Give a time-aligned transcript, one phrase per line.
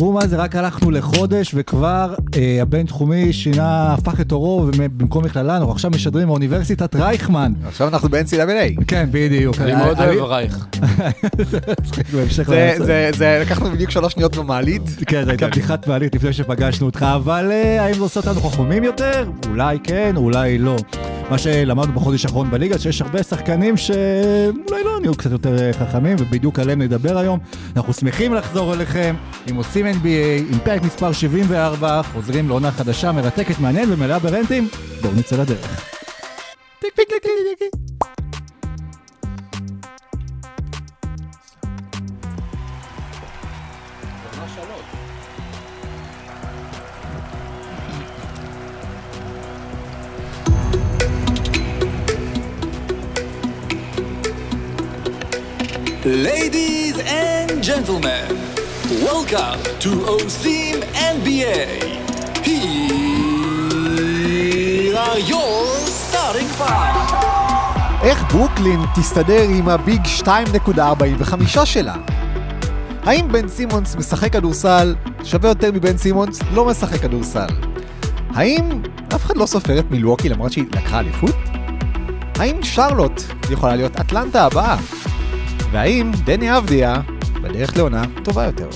[0.00, 5.56] תראו מה זה, רק הלכנו לחודש וכבר אה, הבינתחומי שינה, הפך את עורו, ובמקום מכללה
[5.56, 7.52] אנחנו עכשיו משדרים מאוניברסיטת רייכמן.
[7.66, 8.84] עכשיו אנחנו ב-NCAA.
[8.86, 9.60] כן, בדיוק.
[9.60, 10.66] אני מאוד אוהב רייך.
[11.50, 11.58] זה,
[12.48, 12.84] להרצאה.
[12.84, 14.82] זה, זה, לקחנו בדיוק שלוש שניות במעלית.
[15.06, 18.84] כן, זו הייתה בדיחת מעלית לפני שפגשנו אותך, אבל אה, האם זה עושה אותנו חכמים
[18.84, 19.30] יותר?
[19.48, 20.76] אולי כן, אולי לא.
[21.30, 26.16] מה שלמדנו בחודש האחרון בליגה, שיש הרבה שחקנים שאולי לא נהיו קצת יותר אה, חכמים,
[26.20, 27.38] ובדיוק עליהם נדבר היום.
[27.76, 29.14] אנחנו שמחים לחזור אליכם
[29.46, 34.68] עם עושים NBA, עם פרק מספר 74, חוזרים לעונה חדשה, מרתקת, מעניין ומלאה ברנטים.
[35.02, 35.90] בואו נצא לדרך.
[36.80, 38.19] טיק טיק טיק טיק טיק.
[56.04, 58.28] Ladies and gentlemen,
[59.04, 61.66] welcome to OSIM NBA.
[62.42, 63.36] Here
[64.96, 67.12] are your starting five.
[68.02, 71.94] איך ברוקלין תסתדר עם הביג 2.45 שלה?
[73.02, 77.48] האם בן סימונס משחק כדורסל שווה יותר מבן סימונס לא משחק כדורסל?
[78.34, 78.82] האם
[79.14, 81.36] אף אחד לא סופר את מילווקי למרות שהיא לקחה אליפות?
[82.38, 84.76] האם שרלוט יכולה להיות אטלנטה הבאה?
[85.72, 87.00] והאם דני אבדיה
[87.42, 88.68] בדרך לעונה טובה יותר?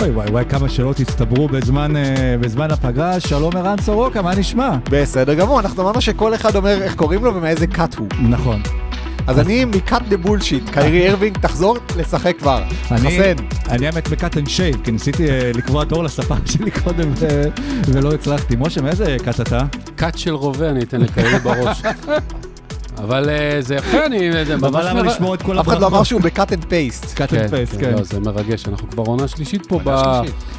[0.00, 2.02] וואי וואי וואי, כמה שאלות הצטברו בזמן, אה,
[2.40, 3.20] בזמן הפגרה.
[3.20, 4.70] שלום ערן סורוקה, מה נשמע?
[4.90, 8.08] בסדר גמור, אנחנו אמרנו שכל אחד אומר איך קוראים לו ומאיזה כת הוא.
[8.28, 8.62] נכון.
[9.26, 12.62] אז אני מכת the bullshit, קיירי ארווינג, תחזור לשחק כבר.
[12.90, 13.44] אני, חסן.
[13.68, 17.48] אני האמת בכת אנד שייב, כי ניסיתי אה, לקבוע תור לספר שלי קודם ו-
[17.86, 18.56] ולא הצלחתי.
[18.58, 19.60] משה, מאיזה כת אתה?
[19.96, 21.82] כת של רובה אני אתן לכאלה בראש.
[22.98, 24.44] אבל אה, זה יפה, אני...
[24.44, 27.14] זה ממש אבל למה לשמור את כל אף אחד לא אמר שהוא ב-cut and paste.
[27.14, 27.92] cut and paste, כן.
[27.92, 29.80] לא, זה מרגש, אנחנו כבר עונה שלישית פה.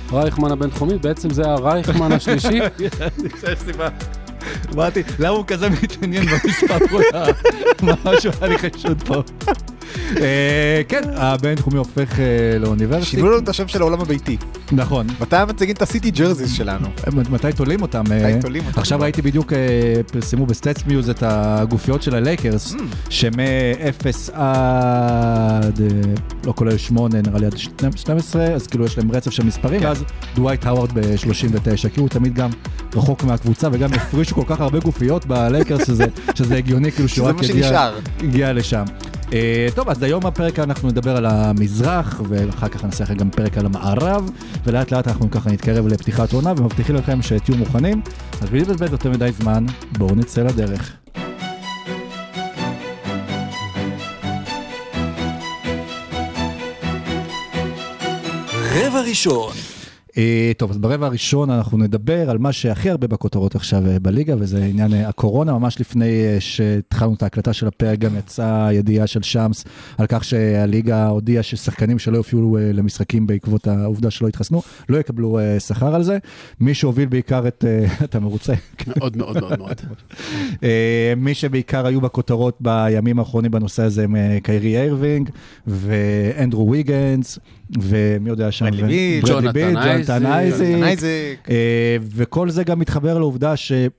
[0.09, 2.59] רייכמן הבינתחומי, בעצם זה הרייכמן השלישי.
[4.73, 7.25] אמרתי, למה הוא כזה מתעניין במספר כולה?
[8.05, 9.23] משהו היה לי חשוד פה.
[10.21, 12.25] אה, כן, הבינתחומי הופך אה,
[12.59, 13.11] ל-university.
[13.11, 14.37] שינו לנו את השם של העולם הביתי.
[14.71, 15.07] נכון.
[15.21, 16.87] מתי מציגים את ה-city jerseys שלנו?
[17.31, 18.03] מתי תולים אותם?
[18.11, 18.79] אה, מתי תולים אותם?
[18.79, 19.53] עכשיו ראיתי בדיוק,
[20.11, 22.77] פרסמו ב-StatMuse את הגופיות של הלייקרס, Mm.
[23.09, 25.81] שמ-0 עד,
[26.45, 27.55] לא כולל 8, נראה לי עד
[27.95, 29.85] 12, אז כאילו יש להם רצף של מספרים, כן.
[29.87, 30.03] ואז
[30.35, 32.49] דווייט האוורד ב-39, כי הוא תמיד גם
[32.95, 35.87] רחוק מהקבוצה, וגם הפרישו כל כך הרבה גופיות בלייקרס,
[36.35, 37.35] שזה- הגיוני, כאילו שהוא רק.
[38.23, 38.83] הגיע לשם.
[39.33, 43.57] אה, טוב, אז היום בפרק אנחנו נדבר על המזרח, ואחר כך נעשה לכם גם פרק
[43.57, 44.29] על המערב,
[44.63, 48.01] ולאט לאט אנחנו ככה נתקרב לפתיחת עונה, ומבטיחים לכם שתהיו מוכנים.
[48.41, 49.65] אז בלי לבזבז יותר מדי זמן,
[49.97, 50.95] בואו נצא לדרך.
[58.53, 59.53] רבע ראשון,
[60.57, 64.65] טוב, אז ברבע הראשון אנחנו נדבר על מה שהכי הרבה בכותרות עכשיו אה, בליגה, וזה
[64.65, 65.53] עניין אה, הקורונה.
[65.53, 69.65] ממש לפני אה, שהתחלנו את ההקלטה של הפרק, גם יצאה ידיעה של שמס
[69.97, 75.39] על כך שהליגה הודיעה ששחקנים שלא יופיעו אה, למשחקים בעקבות העובדה שלא התחסנו, לא יקבלו
[75.39, 76.17] אה, שכר על זה.
[76.59, 77.65] מי שהוביל בעיקר את...
[77.67, 78.53] אה, אתה מרוצה?
[78.87, 79.81] מאוד מאוד מאוד מאוד.
[80.63, 85.29] אה, מי שבעיקר היו בכותרות בימים האחרונים בנושא הזה הם אה, קיירי איירווינג
[85.67, 87.39] ואנדרו ויגנס
[87.81, 91.49] ומי יודע שם, ברדלי ברדלי ג'ונתן אייזיק.
[91.49, 93.89] אה, וכל זה גם מתחבר לעובדה שניו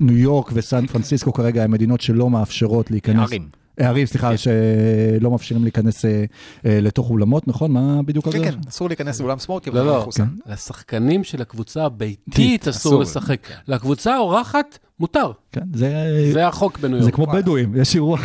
[0.00, 3.28] יורק וסן פרנסיסקו כרגע הם מדינות שלא מאפשרות להיכנס.
[3.28, 3.60] ערים.
[3.80, 6.24] אה, ערים, סליחה, שלא מאפשרים להיכנס אה,
[6.66, 7.72] אה, לתוך אולמות, נכון?
[7.72, 8.44] מה בדיוק כן?
[8.44, 10.28] כן, אסור להיכנס לאולם ספורט, כי לא, לא, מחוסן.
[10.46, 12.92] לשחקנים של הקבוצה הביתית אסור.
[12.92, 13.48] אסור לשחק.
[13.68, 15.32] לקבוצה האורחת מותר.
[15.52, 15.90] כן, זה
[16.32, 17.14] זה החוק בניו יורק.
[17.14, 18.18] כמו בדואים, יש אירוע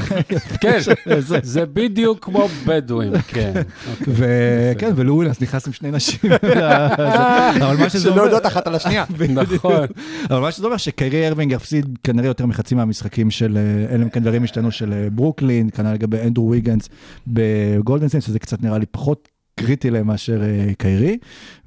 [0.62, 0.80] כן,
[1.20, 1.40] זה.
[1.44, 3.54] זה בדיוק כמו בדואים, כן.
[3.92, 4.14] אוקיי.
[4.76, 6.32] וכן, ווילאנס נכנס עם שני נשים.
[7.66, 8.24] אבל מה שזה שלא אומר...
[8.24, 9.06] יודעות אחת על השנייה.
[9.56, 9.86] נכון.
[10.30, 13.58] אבל מה שזה אומר שקיירי ארווינג יפסיד כנראה יותר מחצי מהמשחקים של,
[13.92, 16.90] אה, אם כן דברים השתנו של אה, ברוקלין, כנראה לגבי אנדרו ויגנס
[17.28, 19.30] בגולדן סטייט, שזה קצת נראה לי פחות
[19.60, 21.18] קריטי להם מאשר אה, קיירי.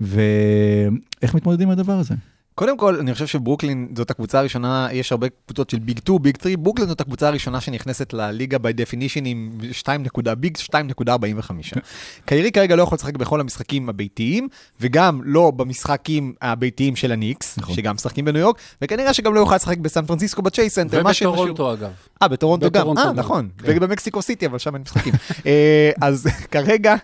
[0.01, 2.15] ואיך מתמודדים עם הדבר הזה?
[2.59, 6.37] קודם כל, אני חושב שברוקלין זאת הקבוצה הראשונה, יש הרבה קבוצות של big 2, big
[6.43, 11.79] 3, ברוקלין זאת הקבוצה הראשונה שנכנסת לליגה by definition עם 2 נקודה big 2.45.
[12.25, 14.49] קיירי כרגע לא יכול לשחק בכל המשחקים הביתיים,
[14.81, 17.75] וגם לא במשחקים הביתיים של הניקס, נכון.
[17.75, 21.91] שגם משחקים בניו יורק, וכנראה שגם לא יוכל לשחק בסן פרנסיסקו בצ'ייס סנטר, ובטורונטו אגב.
[22.23, 22.99] אה, בטורונטו גם.
[22.99, 23.13] אה.
[23.13, 23.49] נכון.
[23.59, 23.73] כן.
[23.77, 25.13] ובמקסיקו סיטי, אבל שם אין משחקים.
[25.47, 26.97] אה, אז כרגע,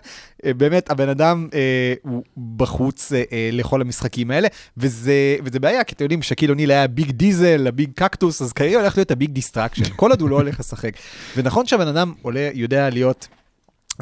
[0.43, 2.23] באמת, הבן אדם אה, הוא
[2.57, 4.47] בחוץ אה, אה, לכל המשחקים האלה,
[4.77, 8.79] וזה וזה בעיה, כי אתם יודעים, שאקיל אוניל היה big diesel, ה-big cactus, אז כרגע
[8.79, 10.91] הולך להיות ה-big distraction, כל עוד הוא לא הולך לשחק.
[11.37, 13.27] ונכון שהבן אדם עולה, יודע להיות...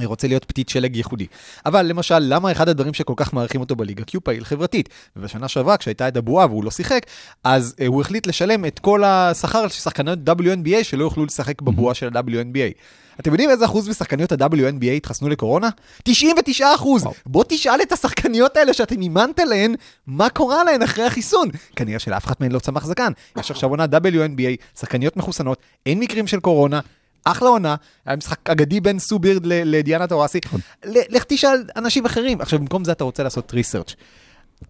[0.01, 1.28] רוצה להיות פתית שלג ייחודי.
[1.66, 4.04] אבל למשל, למה אחד הדברים שכל כך מעריכים אותו בליגה?
[4.04, 4.90] כי הוא פעיל חברתית.
[5.16, 7.06] ובשנה שעברה, כשהייתה את הבועה והוא לא שיחק,
[7.44, 11.94] אז אה, הוא החליט לשלם את כל השכר של שחקניות WNBA שלא יוכלו לשחק בבועה
[11.94, 12.81] של ה-WNBA.
[13.19, 15.69] אתם יודעים איזה אחוז משחקניות ה-WNBA התחסנו לקורונה?
[16.04, 17.04] 99 אחוז!
[17.25, 19.75] בוא תשאל את השחקניות האלה שאתם אימנת להן,
[20.07, 21.50] מה קורה להן אחרי החיסון.
[21.75, 23.12] כנראה שלאף אחת מהן לא צמח זקן.
[23.39, 26.80] יש עכשיו עונה WNBA, שחקניות מחוסנות, אין מקרים של קורונה.
[27.25, 27.75] אחלה עונה,
[28.06, 30.40] היה משחק אגדי בין סו בירד לדיאנה טוראסי.
[30.86, 32.42] ל- לך תשאל אנשים אחרים.
[32.42, 33.95] עכשיו, במקום זה אתה רוצה לעשות research.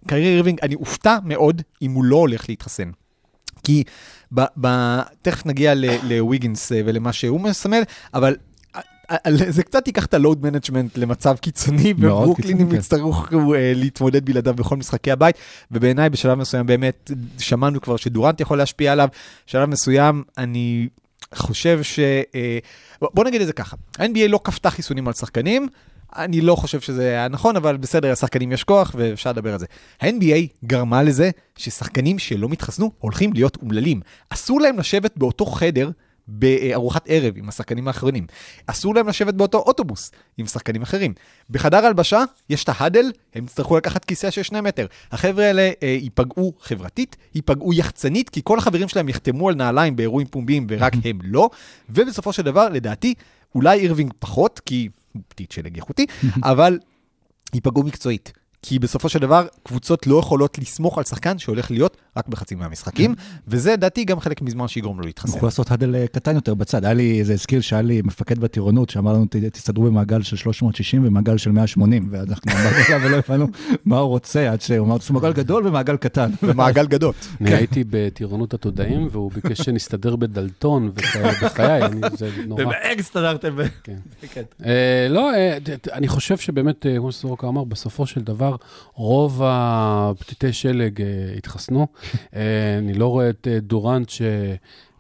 [0.07, 2.91] קיירי ארווינג, אני אופתע מאוד אם הוא לא הולך להתחסן.
[3.63, 3.83] כי
[4.33, 4.67] ב, ב,
[5.21, 5.73] תכף נגיע
[6.03, 7.81] לוויגינס אה, ולמה שהוא מסמל,
[8.13, 8.35] אבל
[8.75, 9.17] אה, אה,
[9.49, 12.75] זה קצת ייקח את ה-load management למצב קיצוני, וברוקלין הם כן.
[12.75, 13.23] יצטרכו
[13.75, 15.35] להתמודד בלעדיו בכל משחקי הבית,
[15.71, 19.07] ובעיניי בשלב מסוים באמת, שמענו כבר שדורנט יכול להשפיע עליו,
[19.47, 20.87] בשלב מסוים אני
[21.35, 21.99] חושב ש...
[22.35, 22.57] אה,
[23.01, 25.67] בוא- נגיד את זה ככה, ה-NBA לא כפתה חיסונים על שחקנים,
[26.15, 29.65] אני לא חושב שזה היה נכון, אבל בסדר, לשחקנים יש כוח ואפשר לדבר על זה.
[30.01, 34.01] ה-NBA גרמה לזה ששחקנים שלא מתחסנו הולכים להיות אומללים.
[34.29, 35.89] אסור להם לשבת באותו חדר
[36.27, 38.27] בארוחת ערב עם השחקנים האחרים.
[38.67, 41.13] אסור להם לשבת באותו אוטובוס עם שחקנים אחרים.
[41.49, 44.85] בחדר הלבשה יש את ה-huddle, הם יצטרכו לקחת כיסא של שני מטר.
[45.11, 50.27] החבר'ה האלה אה, ייפגעו חברתית, ייפגעו יחצנית, כי כל החברים שלהם יחתמו על נעליים באירועים
[50.27, 51.49] פומביים ורק הם לא.
[51.89, 53.13] ובסופו של דבר, לדעתי,
[53.55, 56.05] אולי אירווינג פחות, כי הוא פתית שלג איכותי,
[56.43, 56.79] אבל
[57.53, 58.42] ייפגעו מקצועית.
[58.65, 63.15] כי בסופו של דבר, קבוצות לא יכולות לסמוך על שחקן שהולך להיות רק בחצי מהמשחקים,
[63.47, 65.37] וזה לדעתי גם חלק מזמן שיגרום לו להתחסן.
[65.37, 66.85] יכול לעשות האדל אה, קטן יותר בצד.
[66.85, 71.05] היה לי איזה הזכיר שהיה לי מפקד בטירונות, שאמר לנו, "ת- תסתדרו במעגל של 360
[71.07, 73.47] ומעגל של 180, ואנחנו אמרנו עליו ולא הבנו
[73.85, 76.31] מה הוא רוצה, עד שהוא אמר, תעשו מעגל גדול ומעגל קטן.
[76.43, 77.15] ומעגל גדות.
[77.41, 82.63] אני הייתי בטירונות עתודאים, והוא ביקש שנסתדר בדלתון וכאלה בחיי, אני- זה נורא.
[82.63, 83.55] ובאג הסתדרתם.
[83.83, 83.97] כן.
[84.33, 84.43] כן.
[84.65, 84.71] אה,
[85.09, 85.57] לא, אה,
[85.93, 88.52] אני חושב שבאמת, כמו שסורוקה אמר, בסופו של דבר,
[88.93, 91.07] רוב הפתיתי שלג אה,
[91.37, 91.87] התחסנו.
[92.35, 94.21] אה, אני לא רואה את אה, דורנט ש...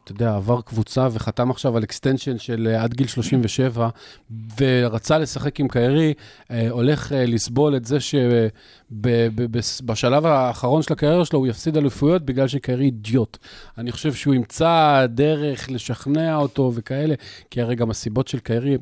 [0.03, 3.89] אתה יודע, עבר קבוצה וחתם עכשיו על extension של עד גיל 37,
[4.57, 6.13] ורצה לשחק עם קיירי,
[6.69, 7.97] הולך לסבול את זה
[8.91, 13.37] שבשלב האחרון של הקריירה שלו הוא יפסיד אליפויות בגלל שקיירי אידיוט.
[13.77, 17.15] אני חושב שהוא ימצא דרך לשכנע אותו וכאלה,
[17.51, 18.77] כי הרי גם הסיבות של קיירי,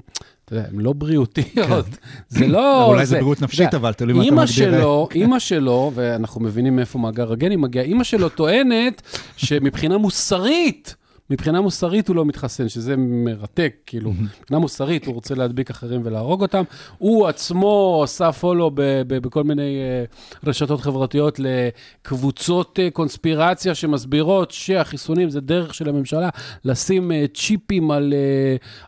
[0.51, 1.86] אתה יודע, הן לא בריאותיות.
[2.30, 2.86] זה לא...
[2.86, 4.56] אולי זה בריאות נפשית, אבל תלוי מה אתה אימא מגדיר.
[4.56, 9.01] שלו, אימא שלו, ואנחנו מבינים מאיפה מאגר הגנים מגיע, אימא שלו טוענת
[9.38, 10.95] שמבחינה מוסרית,
[11.31, 16.42] מבחינה מוסרית הוא לא מתחסן, שזה מרתק, כאילו, מבחינה מוסרית הוא רוצה להדביק אחרים ולהרוג
[16.42, 16.63] אותם.
[16.98, 18.72] הוא עצמו עשה פולו
[19.07, 20.04] בכל מיני אה,
[20.50, 26.30] רשתות חברתיות לקבוצות אה, קונספירציה שמסבירות שהחיסונים זה דרך של הממשלה
[26.66, 28.13] לשים אה, צ'יפים על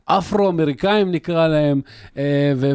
[0.06, 1.82] אפרו-אמריקאים נקרא להם,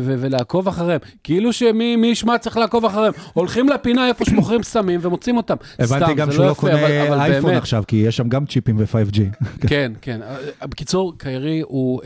[0.02, 1.00] ולעקוב אחריהם.
[1.24, 3.12] כאילו שמי מי ישמע צריך לעקוב אחריהם.
[3.32, 5.56] הולכים לפינה איפה שמוכרים סמים ומוצאים אותם.
[5.78, 9.20] הבנתי גם שהוא לא אבל- קונה אייפון עכשיו, כי יש שם גם צ'יפים ו-5G.
[9.66, 10.22] כן, כן.
[10.22, 12.00] אה, בקיצור, קיירי הוא...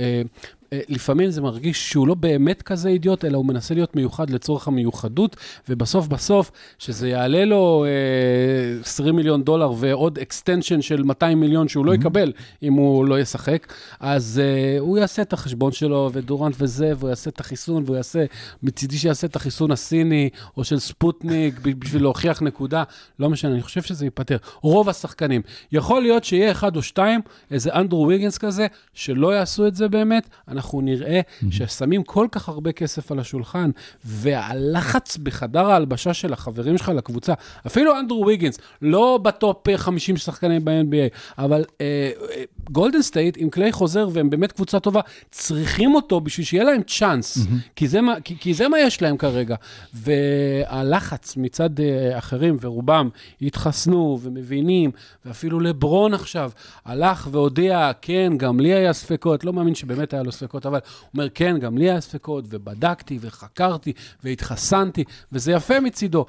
[0.72, 4.68] אה, לפעמים זה מרגיש שהוא לא באמת כזה אידיוט, אלא הוא מנסה להיות מיוחד לצורך
[4.68, 5.36] המיוחדות,
[5.68, 11.86] ובסוף בסוף, שזה יעלה לו אה, 20 מיליון דולר ועוד extension של 200 מיליון שהוא
[11.86, 16.92] לא יקבל אם הוא לא ישחק, אז אה, הוא יעשה את החשבון שלו, ודורנט וזה,
[16.96, 18.24] והוא יעשה את החיסון, והוא יעשה,
[18.62, 22.82] מצידי שיעשה את החיסון הסיני, או של ספוטניק, בשביל להוכיח נקודה,
[23.18, 24.36] לא משנה, אני חושב שזה ייפתר.
[24.60, 25.42] רוב השחקנים.
[25.72, 30.28] יכול להיות שיהיה אחד או שתיים, איזה אנדרו ויגנס כזה, שלא יעשו את זה באמת,
[30.48, 33.70] אנחנו נראה ששמים כל כך הרבה כסף על השולחן,
[34.04, 37.34] והלחץ בחדר ההלבשה של החברים שלך לקבוצה,
[37.66, 43.36] אפילו אנדרו וויגינס, לא ב top אה, 50 שחקנים ב-NBA, אבל אה, אה, גולדן סטייט
[43.38, 45.00] עם קליי חוזר, והם באמת קבוצה טובה,
[45.30, 47.38] צריכים אותו בשביל שיהיה להם צ'אנס,
[47.76, 49.56] כי, זה מה, כי, כי זה מה יש להם כרגע.
[49.94, 53.08] והלחץ מצד אה, אחרים, ורובם
[53.42, 54.90] התחסנו ומבינים,
[55.24, 56.50] ואפילו לברון עכשיו
[56.84, 60.51] הלך והודיע, כן, גם לי היה ספקות, לא מאמין שבאמת היה לו ספקות.
[60.52, 63.92] ספקות, אבל הוא אומר, כן, גם לי היה ספקות, ובדקתי, וחקרתי,
[64.24, 66.26] והתחסנתי, וזה יפה מצידו.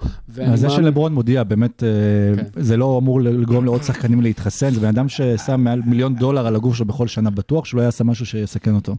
[0.53, 1.89] זה שלברון מודיע, באמת, אה,
[2.35, 2.61] כן.
[2.61, 6.55] זה לא אמור לגרום לעוד שחקנים להתחסן, זה בן אדם ששם מעל מיליון דולר על
[6.55, 8.95] הגוף שלו בכל שנה, בטוח שהוא לא יעשה משהו שיסכן אותו.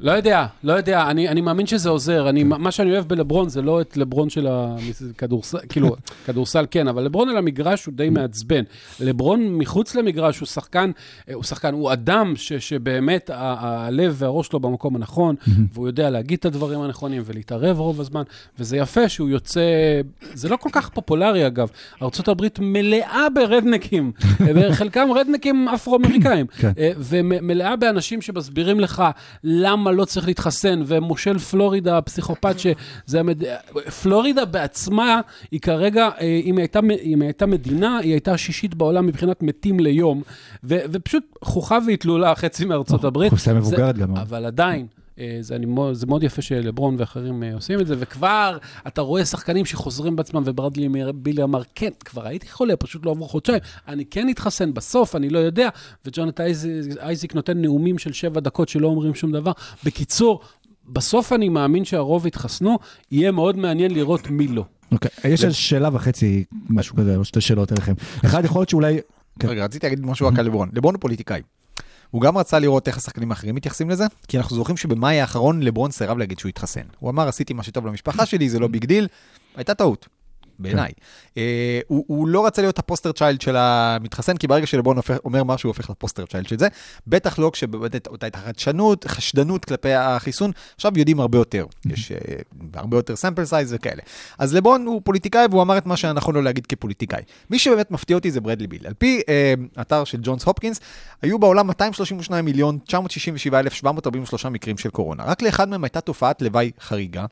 [0.00, 2.28] לא יודע, לא יודע, אני, אני מאמין שזה עוזר.
[2.28, 7.02] אני, מה שאני אוהב בלברון זה לא את לברון של הכדורסל, כאילו, כדורסל כן, אבל
[7.02, 8.62] לברון על המגרש הוא די מעצבן.
[9.00, 10.90] לברון מחוץ למגרש הוא שחקן,
[11.34, 15.34] הוא שחקן, הוא אדם ש, שבאמת הלב והראש שלו במקום הנכון,
[15.72, 18.22] והוא יודע להגיד את הדברים הנכונים ולהתערב רוב הזמן,
[18.58, 19.62] וזה יפה שהוא יוצא,
[20.34, 21.68] זה לא כל כך פופולרי אגב,
[22.02, 24.12] ארה"ב מלאה ברדנקים,
[24.78, 26.46] חלקם רדנקים אפרו-אמריקאים.
[26.46, 26.72] כן.
[26.78, 29.04] אה, ומלאה באנשים שמסבירים לך
[29.44, 33.42] למה לא צריך להתחסן, ומושל פלורידה, הפסיכופת, שזה המד...
[34.02, 38.74] פלורידה בעצמה, היא כרגע, אה, אם היא הייתה, אם היא הייתה מדינה, היא הייתה השישית
[38.74, 40.22] בעולם מבחינת מתים ליום,
[40.64, 43.32] ו, ופשוט חוכה והתלולה חצי מארצות הברית.
[43.32, 44.16] אוכלוסייה זה- מבוגרת גם.
[44.16, 44.86] אבל עדיין.
[45.20, 49.24] אה, זה, אני, זה מאוד יפה שלברון ואחרים אה, עושים את זה, וכבר אתה רואה
[49.24, 53.58] שחקנים שחוזרים בעצמם, וברדלי בילי אמר, כן, כבר הייתי חולה, פשוט לא עברו חודשיים,
[53.88, 55.68] אני כן אתחסן בסוף, אני לא יודע,
[56.06, 56.66] וג'ונט אייז-
[57.00, 59.52] אייזיק נותן נאומים של שבע דקות שלא אומרים שום דבר.
[59.84, 60.40] בקיצור,
[60.88, 62.78] בסוף אני מאמין שהרוב יתחסנו,
[63.10, 64.64] יהיה מאוד מעניין לראות מי לא.
[64.92, 67.92] אוקיי, יש איזו שאלה וחצי, משהו כזה, או שתי שאלות אליכם.
[68.24, 68.98] אחד, יכול להיות שאולי...
[69.38, 69.48] כן.
[69.48, 70.68] רגע, רציתי להגיד משהו רק על לברון.
[70.74, 71.42] לברון הוא פוליטיקאי.
[72.16, 75.90] הוא גם רצה לראות איך השחקנים האחרים מתייחסים לזה, כי אנחנו זוכרים שבמאי האחרון לברון
[75.90, 76.80] סירב להגיד שהוא התחסן.
[76.98, 79.08] הוא אמר, עשיתי מה שטוב למשפחה שלי, זה לא big deal.
[79.56, 80.08] הייתה טעות,
[80.58, 80.92] בעיניי.
[81.36, 85.16] אה, הוא, הוא לא רצה להיות ה poster child של המתחסן, כי ברגע שלברון הופך,
[85.24, 86.68] אומר משהו, הוא הופך ל poster child של זה.
[87.06, 90.50] בטח לא כשבאמת אותה הייתה חדשנות, חשדנות כלפי החיסון.
[90.74, 91.66] עכשיו יודעים הרבה יותר.
[91.86, 92.18] יש אה,
[92.74, 94.02] הרבה יותר sample size וכאלה.
[94.38, 97.22] אז לברון הוא פוליטיקאי והוא אמר את מה שנכון לו להגיד כפוליטיקאי.
[97.50, 98.86] מי שבאמת מפתיע אותי זה ברדלי ביל.
[98.86, 100.80] על פי אה, אתר של ג'ונס הופקינס,
[101.22, 105.24] היו בעולם 232 מיליון 967,743 מקרים של קורונה.
[105.24, 107.26] רק לאחד מהם הייתה תופעת לוואי חריגה.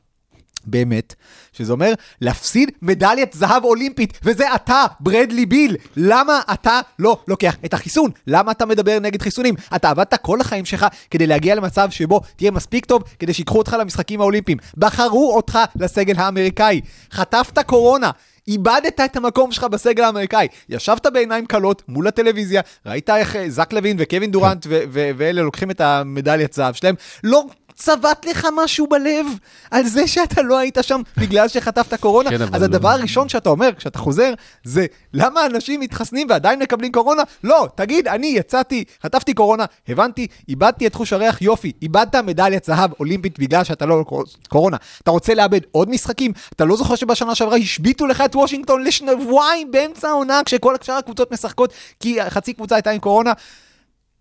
[0.66, 1.14] באמת,
[1.52, 5.76] שזה אומר להפסיד מדליית זהב אולימפית, וזה אתה, ברדלי ביל.
[5.96, 8.10] למה אתה לא לוקח את החיסון?
[8.26, 9.54] למה אתה מדבר נגד חיסונים?
[9.76, 13.76] אתה עבדת כל החיים שלך כדי להגיע למצב שבו תהיה מספיק טוב כדי שיקחו אותך
[13.80, 14.58] למשחקים האולימפיים.
[14.76, 16.80] בחרו אותך לסגל האמריקאי.
[17.12, 18.10] חטפת קורונה.
[18.48, 20.48] איבדת את המקום שלך בסגל האמריקאי.
[20.68, 25.70] ישבת בעיניים כלות מול הטלוויזיה, ראית איך אה, זק לוין וקווין דורנט ו- ואלה לוקחים
[25.70, 26.94] את המדליית זהב שלהם.
[27.24, 27.44] לא
[27.74, 29.26] צבט לך משהו בלב
[29.70, 32.30] על זה שאתה לא היית שם בגלל שחטפת קורונה?
[32.30, 32.64] כן, אז לא.
[32.64, 37.22] הדבר הראשון שאתה אומר כשאתה חוזר זה למה אנשים מתחסנים ועדיין מקבלים קורונה?
[37.44, 42.90] לא, תגיד, אני יצאתי, חטפתי קורונה, הבנתי, איבדתי את חוש הריח, יופי, איבדת מדליית זהב
[43.00, 44.04] אולימפית בגלל שאתה לא
[44.48, 44.76] קורונה.
[45.02, 46.32] אתה רוצה לאבד עוד משחקים?
[46.56, 51.32] אתה לא זוכר שבשנה שעברה השביתו לך את וושינגטון לשבועיים באמצע העונה כשכל שאר הקבוצות
[51.32, 53.32] משחקות כי חצי קבוצה הייתה עם קורונה?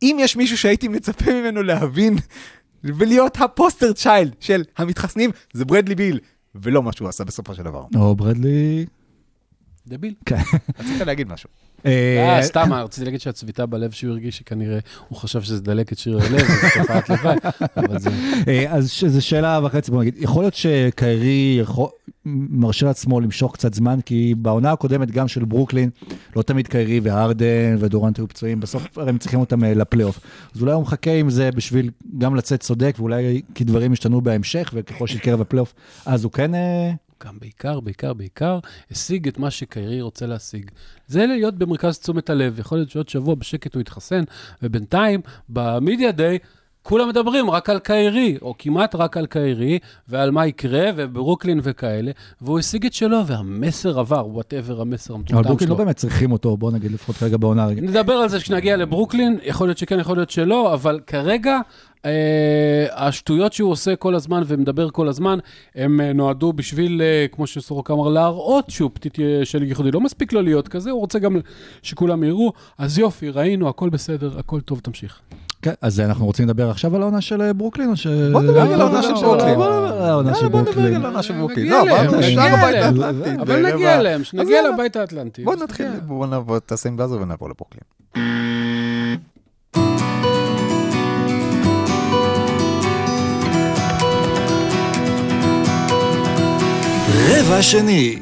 [0.01, 2.17] אם יש מישהו שהייתי מצפה ממנו להבין
[2.83, 6.19] ולהיות ה poster child של המתחסנים, זה ברדלי ביל,
[6.55, 7.85] ולא מה שהוא עשה בסופו של דבר.
[7.95, 8.85] או ברדלי...
[9.87, 10.13] דביל.
[10.25, 10.35] כן.
[10.79, 11.49] רצית להגיד משהו.
[11.85, 16.39] אה, סתם, רציתי להגיד שהצביטה בלב שהוא הרגיש שכנראה הוא חשב שזה דלקת שריר הלב,
[16.39, 17.37] זו תופעת לוואי,
[17.77, 18.09] אבל זה...
[18.47, 21.89] אה, אז זו שאלה וחצי, בוא נגיד, יכול להיות שקיירי יכול-
[22.25, 25.89] מרשה לעצמו למשוך קצת זמן, כי בעונה הקודמת גם של ברוקלין,
[26.35, 30.19] לא תמיד קיירי והרדן ודורנט היו פצועים, בסוף הרי הם צריכים אותם אה, לפלייאוף.
[30.55, 34.71] אז אולי הוא מחכה עם זה בשביל גם לצאת צודק, ואולי כי דברים ישתנו בהמשך,
[34.73, 35.73] וככל שיתקרב הפלייאוף,
[36.05, 36.55] אז הוא כן...
[36.55, 36.91] אה,
[37.25, 38.59] גם בעיקר, בעיקר, בעיקר,
[38.91, 40.71] השיג את מה שקיירי רוצה להשיג.
[41.07, 42.59] זה להיות במרכז תשומת הלב.
[42.59, 44.23] יכול להיות שעוד שבוע בשקט הוא יתחסן,
[44.63, 46.39] ובינתיים, ב media day,
[46.83, 52.11] כולם מדברים רק על קיירי, או כמעט רק על קיירי, ועל מה יקרה, וברוקלין וכאלה,
[52.41, 55.85] והוא השיג את שלו, והמסר עבר, whatever המסר אבל המטומטם ברוקלין לא שלו.
[55.85, 57.81] באמת צריכים אותו, בוא נגיד לפחות כרגע בעונה רגע.
[57.81, 61.59] נדבר על זה כשנגיע לברוקלין, יכול להיות שכן, יכול להיות שלא, אבל כרגע
[62.05, 65.39] אה, השטויות שהוא עושה כל הזמן ומדבר כל הזמן,
[65.75, 69.91] הם אה, נועדו בשביל, אה, כמו שסורוק אמר, להראות שהוא פתית שלג ייחודי.
[69.91, 71.37] לא מספיק לו להיות כזה, הוא רוצה גם
[71.81, 72.53] שכולם יראו.
[72.77, 75.21] אז יופי, ראינו, הכל בסדר, הכל טוב, תמשיך.
[75.63, 78.07] כן, אז אנחנו רוצים לדבר עכשיו על העונה של אה, ברוקלין, או ש...
[78.07, 79.55] בוא נדבר על העונה של ברוקלין.
[79.55, 80.09] בוא נדבר על
[81.05, 81.67] העונה של ברוקלין.
[81.67, 83.01] לא, אליהם, אמרנו, נגיע נשאר הבית אליהם.
[83.01, 83.41] האטלנטי.
[83.41, 83.73] אבל.
[83.73, 84.61] נגיע אליהם, שנגיע.
[84.69, 85.43] לבית האטלנטי.
[85.43, 85.99] בוא נתחיל, נגיע.
[85.99, 87.83] בוא נעבור, תעשה עם באזר ונעבור לברוקלין.
[97.29, 98.19] רבע שני.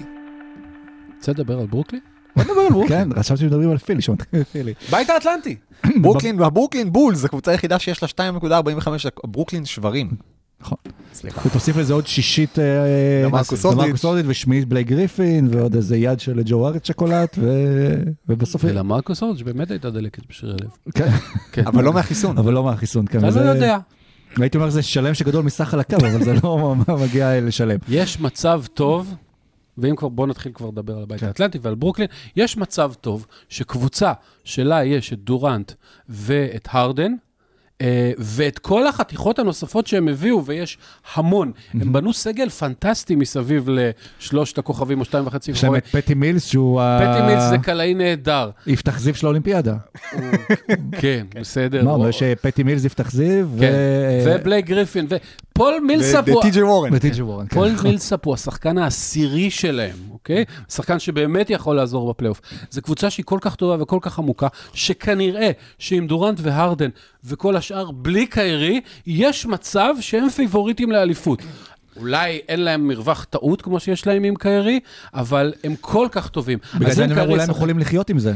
[1.17, 2.10] רוצה לדבר על ברוקלין?
[2.35, 3.13] בוא נדבר על ברוקלין.
[3.13, 4.73] כן, חשבתי שמדברים על פילי, שמתחיל מפילי.
[4.91, 5.55] בית האטלנטי.
[6.01, 10.11] ברוקלין והברוקלין בולס, הקבוצה היחידה שיש לה 2.45 דקות, ברוקלין שברים.
[10.61, 10.77] נכון.
[11.13, 11.41] סליחה.
[11.47, 12.63] ותוסיף לזה עוד שישית אה,
[13.25, 13.85] למרקוס אולדריץ'.
[13.85, 17.37] למרקוס אולדריץ' ושמינית בלייק גריפין, ועוד איזה יד של ג'ו ארץ שקולט,
[18.29, 18.61] ובסוף...
[18.65, 20.69] ולמרקוס אורג' באמת הייתה דלקת בשריר הלב.
[20.95, 21.09] כן,
[21.51, 21.67] כן.
[21.67, 22.37] אבל לא מהחיסון.
[22.37, 23.29] אבל לא מהחיסון, כן.
[23.29, 23.77] אתה לא יודע.
[24.37, 27.77] הייתי אומר זה שלם שגדול מסך חלקיו, אבל זה לא מגיע לשלם.
[27.89, 29.15] יש מצב טוב,
[29.77, 31.25] ואם כבר, בואו נתחיל כבר לדבר על הבית כן.
[31.27, 34.13] האטלנטי ועל ברוקלין, יש מצב טוב שקבוצה
[34.43, 35.71] שלה יש את דורנט
[36.09, 37.11] ואת הרדן,
[37.81, 40.77] אה, ואת כל החתיכות הנוספות שהם הביאו, ויש
[41.15, 41.51] המון.
[41.73, 45.75] הם בנו סגל פנטסטי מסביב לשלושת הכוכבים או שתיים וחצי יש להם.
[45.75, 46.81] את פטי מילס שהוא.
[46.99, 48.49] פטי מילס זה קלעי נהדר.
[48.67, 49.75] יפתח זיו של האולימפיאדה.
[51.01, 51.81] כן, בסדר.
[51.89, 53.47] הוא- יש אה, פטי מילס, יפתח זיו.
[53.59, 53.73] כן,
[54.25, 55.07] ובלייק גריפין,
[55.61, 56.39] ופול מילסאפ הוא...
[56.39, 56.89] וטי.ג'יי וורן.
[56.93, 57.47] וטי.ג'י וורן.
[57.47, 57.55] כן.
[57.55, 60.45] פול מילסאפ הוא השחקן העשירי שלהם, אוקיי?
[60.69, 62.41] שחקן שבאמת יכול לעזור בפלייאוף.
[62.69, 66.89] זו קבוצה שהיא כל כך טובה וכל כך עמוקה, שכנראה שעם דורנט והרדן
[67.23, 71.39] וכל השאר בלי קיירי, יש מצב שהם פייבוריטים לאליפות.
[71.97, 74.79] אולי אין להם מרווח טעות כמו שיש להם עם קיירי,
[75.13, 76.59] אבל הם כל כך טובים.
[76.75, 78.33] בגלל זה אני אומר, אולי הם יכולים לחיות עם זה.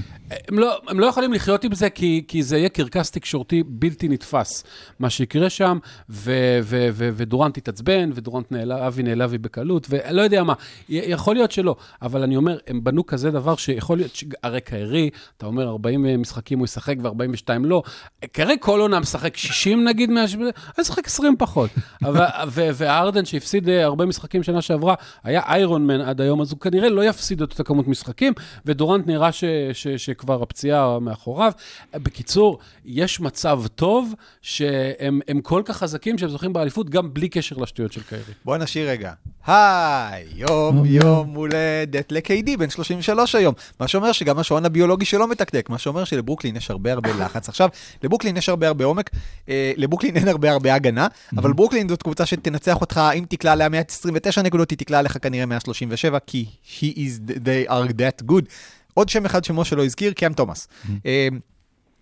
[0.48, 4.08] הם לא, הם לא יכולים לחיות עם זה, כי, כי זה יהיה קרקס תקשורתי בלתי
[4.08, 4.64] נתפס,
[5.00, 5.78] מה שיקרה שם,
[6.10, 10.54] ו, ו, ו, ודורנט יתעצבן, ודורנט נעלב, אבי נעלבי בקלות, ולא יודע מה,
[10.90, 14.24] יכול להיות שלא, אבל אני אומר, הם בנו כזה דבר שיכול להיות, ש...
[14.44, 17.84] הרי קיירי, אתה אומר 40 משחקים הוא ישחק ו-42 לא,
[18.32, 20.26] קיירי כל עונה משחק 60 נגיד, מה...
[20.38, 21.70] הוא ישחק 20 פחות.
[22.04, 26.52] אבל, ו, והארדן שהפסיד אה, הרבה משחקים שנה שעברה, היה איירון מן עד היום, אז
[26.52, 28.34] הוא כנראה לא יפסיד את אותה כמות משחקים,
[28.66, 31.52] ודורנט נראה ש, ש, שכבר הפציעה מאחוריו.
[31.94, 37.58] בקיצור, יש מצב טוב שהם הם כל כך חזקים שהם זוכים באליפות, גם בלי קשר
[37.58, 38.34] לשטויות של קיירי.
[38.46, 39.12] בוא נשאיר רגע.
[39.48, 43.54] היי, יום יום הולדת ל-KD, בן 33 היום.
[43.80, 47.50] מה שאומר שגם השעון הביולוגי שלו מתקתק, מה שאומר שלברוקלין יש הרבה הרבה לחץ.
[47.50, 47.70] עכשיו,
[48.04, 49.10] לברוקלין יש הרבה הרבה עומק,
[49.50, 53.70] אה, לברוקלין אין הרבה הרבה הגנה, אבל ברוקלין זאת קבוצה שתנצח אותך, אם תקלע עליה
[53.70, 58.46] 129 נקודות, היא תקלע עליך כנראה 137, כי he is, they are that good.
[58.94, 60.68] עוד שם אחד שמו שלא הזכיר, קאם תומאס.
[61.06, 61.28] אה,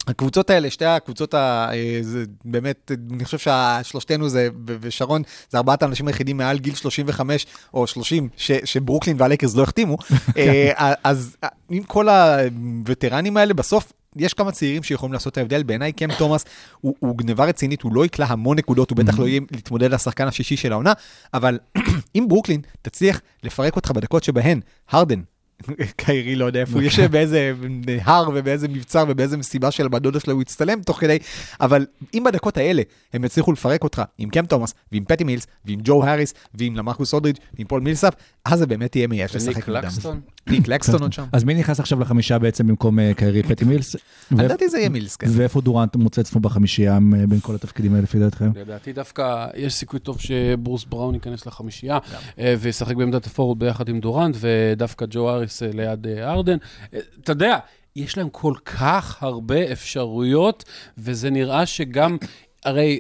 [0.08, 5.84] הקבוצות האלה, שתי הקבוצות, ה, אה, זה באמת, אני חושב ששלושתנו זה, ושרון, זה ארבעת
[5.84, 9.98] האנשים היחידים מעל גיל 35 או 30, ש, שברוקלין והלייקרס לא החתימו.
[10.38, 11.38] אה, אז
[11.70, 15.64] עם כל הווטרנים האלה, בסוף יש כמה צעירים שיכולים לעשות את ההבדל.
[15.64, 16.46] בעיניי קם תומאס
[16.82, 20.28] הוא, הוא גניבה רצינית, הוא לא יקלע המון נקודות, הוא בטח לא יהיה להתמודד לשחקן
[20.28, 20.94] השישי של העונה,
[21.34, 21.60] אבל
[22.16, 25.22] אם ברוקלין תצליח לפרק אותך בדקות שבהן הרדן,
[25.96, 27.54] קיירי לא יודע איפה הוא יושב, באיזה
[28.02, 31.18] הר ובאיזה מבצר ובאיזה מסיבה של בת דודה שלו הוא יצטלם תוך כדי,
[31.62, 32.82] אבל אם בדקות האלה
[33.14, 37.14] הם יצליחו לפרק אותך עם קם תומאס ועם פטי מילס ועם ג'ו האריס ועם למרקוס
[37.14, 38.14] אולדריץ' ועם פול מילסאפ,
[38.46, 39.68] אז זה באמת יהיה מייאש לשחק.
[39.68, 40.22] קלקסטון?
[40.50, 41.26] ניק קלקסטון עוד שם.
[41.32, 43.96] אז מי נכנס עכשיו לחמישה בעצם במקום אה, קיירי פטי מילס?
[44.32, 45.28] לדעתי זה יהיה מילס, כן.
[45.30, 48.52] ואיפה דורנט מוצא עצמו בחמישייה אה, בין כל התפקידים האלה לפי דעתכם?
[48.56, 51.98] לדעתי דווקא יש סיכוי טוב שברוס בראון ייכנס לחמישייה
[52.40, 56.58] אה, וישחק בעמדת הפורוד ביחד עם דורנט, ודווקא ג'ו אריס ליד ארדן.
[57.22, 57.58] אתה יודע,
[57.96, 60.64] יש להם כל כך הרבה אפשרויות,
[60.98, 62.18] וזה נראה שגם,
[62.66, 63.00] הרי...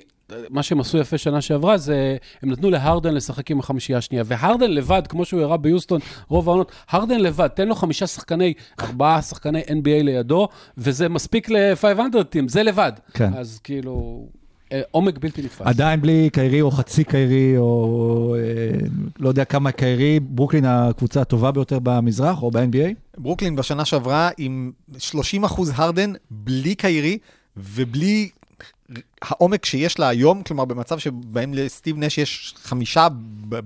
[0.50, 4.72] מה שהם עשו יפה שנה שעברה זה, הם נתנו להרדן לשחק עם החמישייה השנייה, והרדן
[4.72, 9.62] לבד, כמו שהוא הראה ביוסטון רוב העונות, הרדן לבד, תן לו חמישה שחקני, ארבעה שחקני
[9.62, 12.92] NBA לידו, וזה מספיק ל-500 טים, זה לבד.
[13.14, 13.34] כן.
[13.34, 14.26] אז כאילו,
[14.72, 15.62] אה, עומק בלתי נתפס.
[15.62, 18.88] עדיין בלי קיירי או חצי קיירי או אה,
[19.20, 23.18] לא יודע כמה קיירי, ברוקלין הקבוצה הטובה ביותר במזרח או ב-NBA?
[23.18, 27.18] ברוקלין בשנה שעברה עם 30 אחוז הרדן, בלי קיירי
[27.58, 28.30] ובלי
[29.22, 33.08] העומק שיש לה היום, כלומר במצב שבהם לסטיב נש יש חמישה,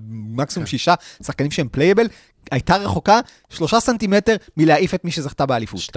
[0.10, 2.08] מקסימום שישה שחקנים שהם playable,
[2.52, 5.80] הייתה רחוקה שלושה סנטימטר מלהעיף את מי שזכתה באליפות.
[5.82, 5.94] 2.45.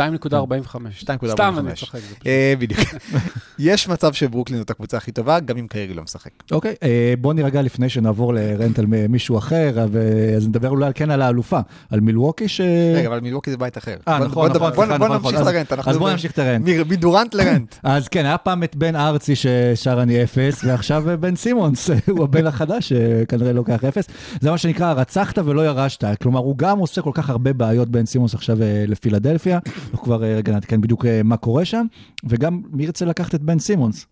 [1.00, 1.28] 2.45.
[1.30, 1.98] סתם אני צוחק.
[2.26, 2.80] אה, בדיוק.
[3.58, 6.30] יש מצב שברוקלין זאת הקבוצה הכי טובה, גם אם קיירי לא משחק.
[6.52, 9.86] אוקיי, אה, בוא נירגע לפני שנעבור לרנט על מישהו אחר,
[10.36, 11.58] אז נדבר אולי כן על האלופה,
[11.90, 12.60] על מילווקי ש...
[12.96, 13.96] רגע, אבל מילווקי זה בית אחר.
[14.08, 15.72] אה, בוא- נכון, נכון, בוא- סליחה, בוא נכון, נמשיך אז- לרנט.
[15.86, 16.66] אז בוא נמשיך את הרנט.
[16.88, 17.74] מדורנט לרנט.
[17.82, 22.46] אז כן, היה פעם את בן ארצי ששר אני אפס, ועכשיו בן סימונס, הוא הבן
[22.46, 24.04] החדש שכנראה לוקח אפס.
[24.40, 26.04] זה מה שנקרא, רצחת ולא ירשת.
[26.22, 29.58] כלומר, הוא גם עושה כל כך הרבה בעיות בן סימונס עכשיו אה, לפילדלפיה.
[29.90, 31.86] אנחנו כבר אה, רגע נעדכן בדיוק אה, מה קורה שם,
[32.24, 34.06] וגם מי ירצה לקחת את בן סימונס?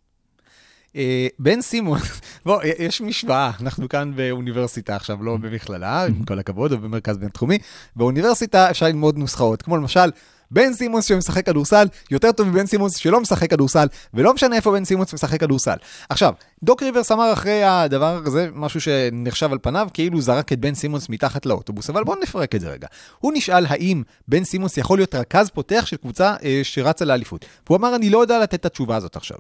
[1.39, 1.99] בן סימון,
[2.47, 7.59] בוא, יש משוואה, אנחנו כאן באוניברסיטה עכשיו, לא במכללה, עם כל הכבוד, או במרכז בינתחומי.
[7.97, 10.11] באוניברסיטה אפשר ללמוד נוסחאות, כמו למשל,
[10.51, 14.85] בן סימונס שמשחק כדורסל יותר טוב מבן סימונס שלא משחק כדורסל, ולא משנה איפה בן
[14.85, 15.77] סימונס משחק כדורסל.
[16.09, 16.33] עכשיו,
[16.63, 21.09] דוק ריברס אמר אחרי הדבר הזה, משהו שנחשב על פניו, כאילו זרק את בן סימונס
[21.09, 22.87] מתחת לאוטובוס, אבל בואו נפרק את זה רגע.
[23.19, 27.45] הוא נשאל האם בן סימונס יכול להיות רכז פותח של קבוצה אה, שרצה לאליפות.
[27.67, 29.39] והוא אמר, אני לא יודע לתת את התשובה הזאת עכשיו.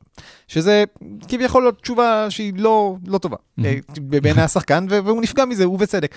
[0.48, 0.84] שזה
[1.28, 6.14] כביכול תשובה שהיא לא, לא טובה אה, בעיני השחקן, והוא נפגע מזה, ובצדק.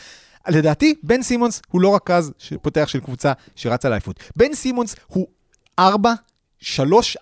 [0.47, 4.19] לדעתי, בן סימונס הוא לא רכז פותח של קבוצה שרצה לאליפות.
[4.35, 5.27] בן סימונס הוא
[5.79, 6.13] ארבע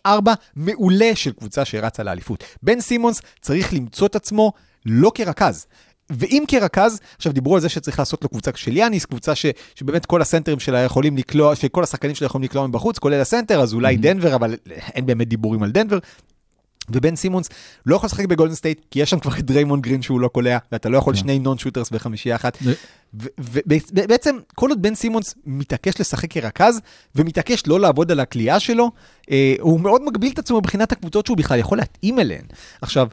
[0.08, 0.10] 3-4
[0.56, 2.44] מעולה של קבוצה שרצה לאליפות.
[2.64, 4.52] בן סימונס צריך למצוא את עצמו
[4.86, 5.66] לא כרכז.
[6.10, 10.06] ואם כרכז, עכשיו דיברו על זה שצריך לעשות לו קבוצה של יאניס, קבוצה ש, שבאמת
[10.06, 13.98] כל הסנטרים שלה יכולים לקלוע, שכל השחקנים שלה יכולים לקלוע מבחוץ, כולל הסנטר, אז אולי
[13.98, 14.56] דנבר, אבל
[14.96, 15.98] אין באמת דיבורים על דנבר.
[16.92, 17.50] ובן סימונס
[17.86, 20.58] לא יכול לשחק בגולדן סטייט, כי יש שם כבר את דריימונד גרין שהוא לא קולע,
[20.72, 22.58] ואתה לא יכול שני non shooters בחמישייה אחת.
[23.40, 26.82] ובעצם, כל עוד בן סימונס מתעקש לשחק כרכז,
[27.16, 28.92] ומתעקש לא לעבוד על הקליעה שלו,
[29.32, 32.46] אה, הוא מאוד מגביל את עצמו מבחינת הקבוצות שהוא בכלל יכול להתאים אליהן.
[32.82, 33.08] עכשיו,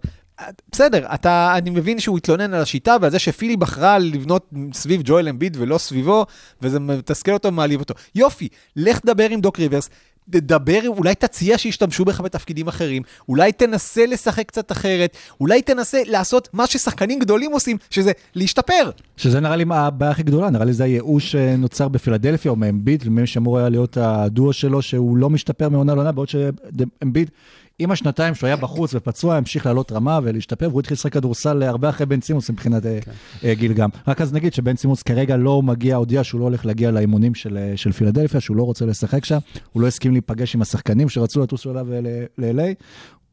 [0.73, 5.29] בסדר, אתה, אני מבין שהוא התלונן על השיטה ועל זה שפילי בחרה לבנות סביב ג'ואל
[5.29, 6.27] אמביד ולא סביבו,
[6.63, 7.95] וזה מתסכל אותו ומעליב אותו.
[8.15, 9.89] יופי, לך תדבר עם דוק ריברס,
[10.31, 16.49] תדבר, אולי תציע שישתמשו בך בתפקידים אחרים, אולי תנסה לשחק קצת אחרת, אולי תנסה לעשות
[16.53, 18.91] מה ששחקנים גדולים עושים, שזה להשתפר.
[19.17, 23.27] שזה נראה לי הבעיה הכי גדולה, נראה לי זה הייאוש שנוצר בפילדלפיה או מאמביט, למי
[23.27, 27.31] שאמור היה להיות הדואו שלו, שהוא לא משתפר מעונה לעונה, בעוד שאמביט
[27.79, 31.89] עם השנתיים שהוא היה בחוץ ופצוע, המשיך לעלות רמה ולהשתפר, והוא התחיל לשחק כדורסל הרבה
[31.89, 32.99] אחרי בן סימונס מבחינת אה,
[33.41, 33.53] כן.
[33.53, 33.91] גיל גם.
[34.07, 37.57] רק אז נגיד שבן סימונס כרגע לא מגיע, הודיע שהוא לא הולך להגיע לאימונים של,
[37.57, 39.39] אה, של פילדלפיה, שהוא לא רוצה לשחק שם,
[39.73, 42.75] הוא לא הסכים להיפגש עם השחקנים שרצו לטוס אליו ל-LA, הוא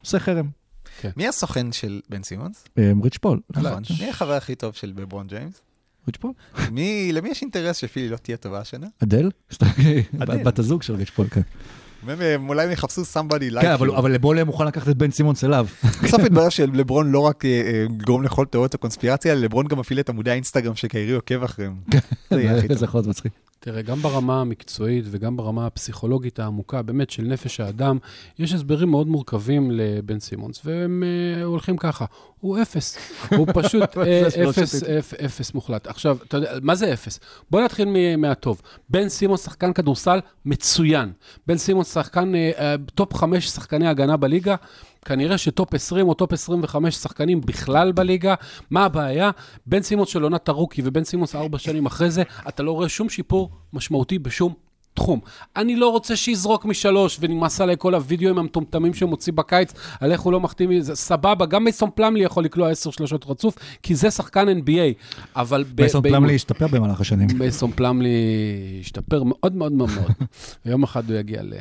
[0.02, 0.48] עושה חרם.
[1.00, 1.10] כן.
[1.16, 2.64] מי הסוכן של בן סימונס?
[3.02, 3.40] ריץ' פול.
[3.50, 3.82] נכון.
[4.00, 5.60] מי החבר הכי טוב של לברון ג'יימס?
[6.06, 6.32] ריץ' פול.
[7.12, 8.86] למי יש אינטרס שפילי לא תהיה טובה השנה?
[9.02, 9.30] אדל?
[10.44, 11.40] בת הזוג של ריץ' פול, כן.
[12.48, 15.66] אולי הם יחפשו somebody like כן, אבל לברון יהיה מוכן לקחת את בן סימונס אליו.
[16.02, 17.44] בסוף מתברר שלברון לא רק
[18.06, 21.74] גורם לכל תיאוריות הקונספירציה, אלא לברון גם מפעיל את עמודי האינסטגרם שקיירי עוקב אחריהם.
[22.30, 23.32] זה יכול להיות מצחיק.
[23.64, 27.98] תראה, גם ברמה המקצועית וגם ברמה הפסיכולוגית העמוקה, באמת, של נפש האדם,
[28.38, 32.04] יש הסברים מאוד מורכבים לבן סימונס, והם uh, הולכים ככה,
[32.40, 32.98] הוא אפס.
[33.36, 34.00] הוא פשוט uh,
[34.48, 35.86] אפס, אפס, אפס מוחלט.
[35.86, 37.20] עכשיו, אתה יודע, מה זה אפס?
[37.50, 38.62] בוא נתחיל מהטוב.
[38.88, 41.12] בן סימונס שחקן כדורסל מצוין.
[41.46, 44.56] בן סימונס שחקן uh, טופ חמש שחקני הגנה בליגה.
[45.04, 48.34] כנראה שטופ 20 או טופ 25 שחקנים בכלל בליגה.
[48.70, 49.30] מה הבעיה?
[49.66, 53.08] בן סימוס של עונת הרוקי ובן סימונס ארבע שנים אחרי זה, אתה לא רואה שום
[53.08, 54.54] שיפור משמעותי בשום
[54.94, 55.20] תחום.
[55.56, 60.20] אני לא רוצה שיזרוק משלוש, ונמאס עליי כל הווידאוים המטומטמים שהוא מוציא בקיץ, על איך
[60.20, 64.10] הוא לא מחטיא, זה סבבה, גם מייסון פלאמלי יכול לקלוע עשר שלושות רצוף, כי זה
[64.10, 64.94] שחקן NBA,
[65.36, 65.64] אבל...
[65.78, 67.28] מייסון פלמלי השתפר במהלך השנים.
[67.38, 68.10] מייסון פלמלי
[68.80, 70.10] השתפר מאוד מאוד מאוד מאוד.
[70.66, 71.52] ויום אחד הוא יגיע ל...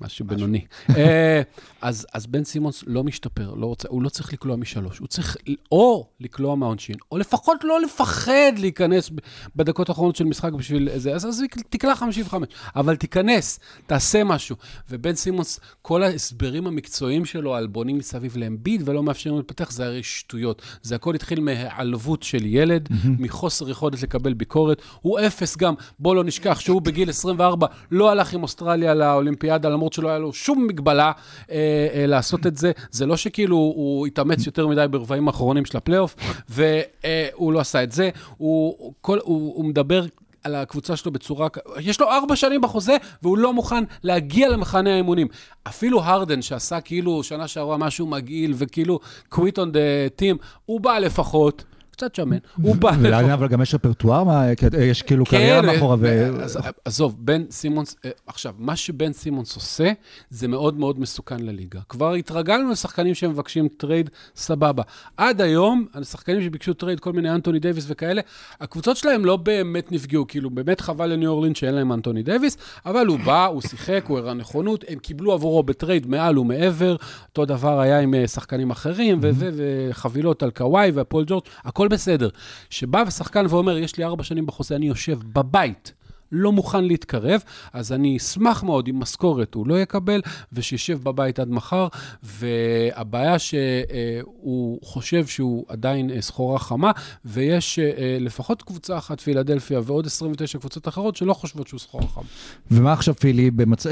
[0.00, 0.64] משהו בינוני.
[0.96, 1.42] אה,
[1.82, 5.36] אז, אז בן סימונס לא משתפר, לא רוצה, הוא לא צריך לקלוע משלוש, הוא צריך
[5.72, 9.10] או לקלוע מהעונשין, או לפחות לא לפחד להיכנס
[9.56, 14.56] בדקות האחרונות של משחק בשביל זה, אז, אז תקלע 55, אבל תיכנס, תעשה משהו.
[14.90, 20.02] ובן סימונס, כל ההסברים המקצועיים שלו על בונים מסביב לאמביד ולא מאפשרים להתפתח, זה הרי
[20.02, 20.62] שטויות.
[20.82, 22.88] זה הכל התחיל מהיעלבות של ילד.
[23.18, 24.82] מחוסר יכולת לקבל ביקורת.
[25.00, 29.87] הוא אפס גם, בוא לא נשכח שהוא בגיל 24 לא הלך עם אוסטרליה לאולימפיאדה, למרות
[29.92, 31.12] שלא היה לו שום מגבלה.
[31.50, 32.72] אה, אה, לעשות את זה.
[32.90, 36.16] זה לא שכאילו הוא התאמץ יותר מדי ברבעים האחרונים של הפלייאוף,
[36.48, 38.10] והוא לא עשה את זה.
[38.36, 40.04] הוא, כל, הוא, הוא מדבר
[40.44, 41.48] על הקבוצה שלו בצורה...
[41.80, 45.26] יש לו ארבע שנים בחוזה, והוא לא מוכן להגיע למחנה האימונים.
[45.68, 48.98] אפילו הרדן, שעשה כאילו שנה שעברה משהו מגעיל, וכאילו
[49.34, 51.64] quit on the team, הוא בא לפחות.
[51.98, 52.90] קצת שמן, הוא בא...
[53.34, 54.24] אבל גם יש רפרטואר,
[54.78, 55.96] יש כאילו כן, קריירה מאחורה.
[56.84, 59.92] עזוב, בן סימונס, אה, עכשיו, מה שבן סימונס עושה,
[60.30, 61.80] זה מאוד מאוד מסוכן לליגה.
[61.88, 64.82] כבר התרגלנו לשחקנים שמבקשים טרייד, סבבה.
[65.16, 68.22] עד היום, השחקנים שביקשו טרייד, כל מיני אנטוני דייוויס וכאלה,
[68.60, 72.56] הקבוצות שלהם לא באמת נפגעו, כאילו, באמת חבל לניו אורלין שאין להם אנטוני דייוויס,
[72.86, 76.96] אבל הוא בא, הוא שיחק, הוא הראה נכונות, הם קיבלו עבורו בטרייד מעל ומעבר,
[77.28, 82.28] אותו דבר היה עם אה, שחקנים אחרים, וחבילות על קוואי והפול ג'ורג', הכל בסדר.
[82.70, 85.92] שבא שחקן ואומר, יש לי ארבע שנים בחוזה, אני יושב בבית.
[86.32, 87.40] לא מוכן להתקרב,
[87.72, 90.20] אז אני אשמח מאוד אם משכורת הוא לא יקבל,
[90.52, 91.88] ושישב בבית עד מחר,
[92.22, 96.92] והבעיה שהוא חושב שהוא עדיין סחורה חמה,
[97.24, 102.24] ויש אה, לפחות קבוצה אחת, פילדלפיה, ועוד 29 קבוצות אחרות שלא חושבות שהוא סחורה חמה.
[102.70, 103.86] ומה עכשיו פילי, במצ...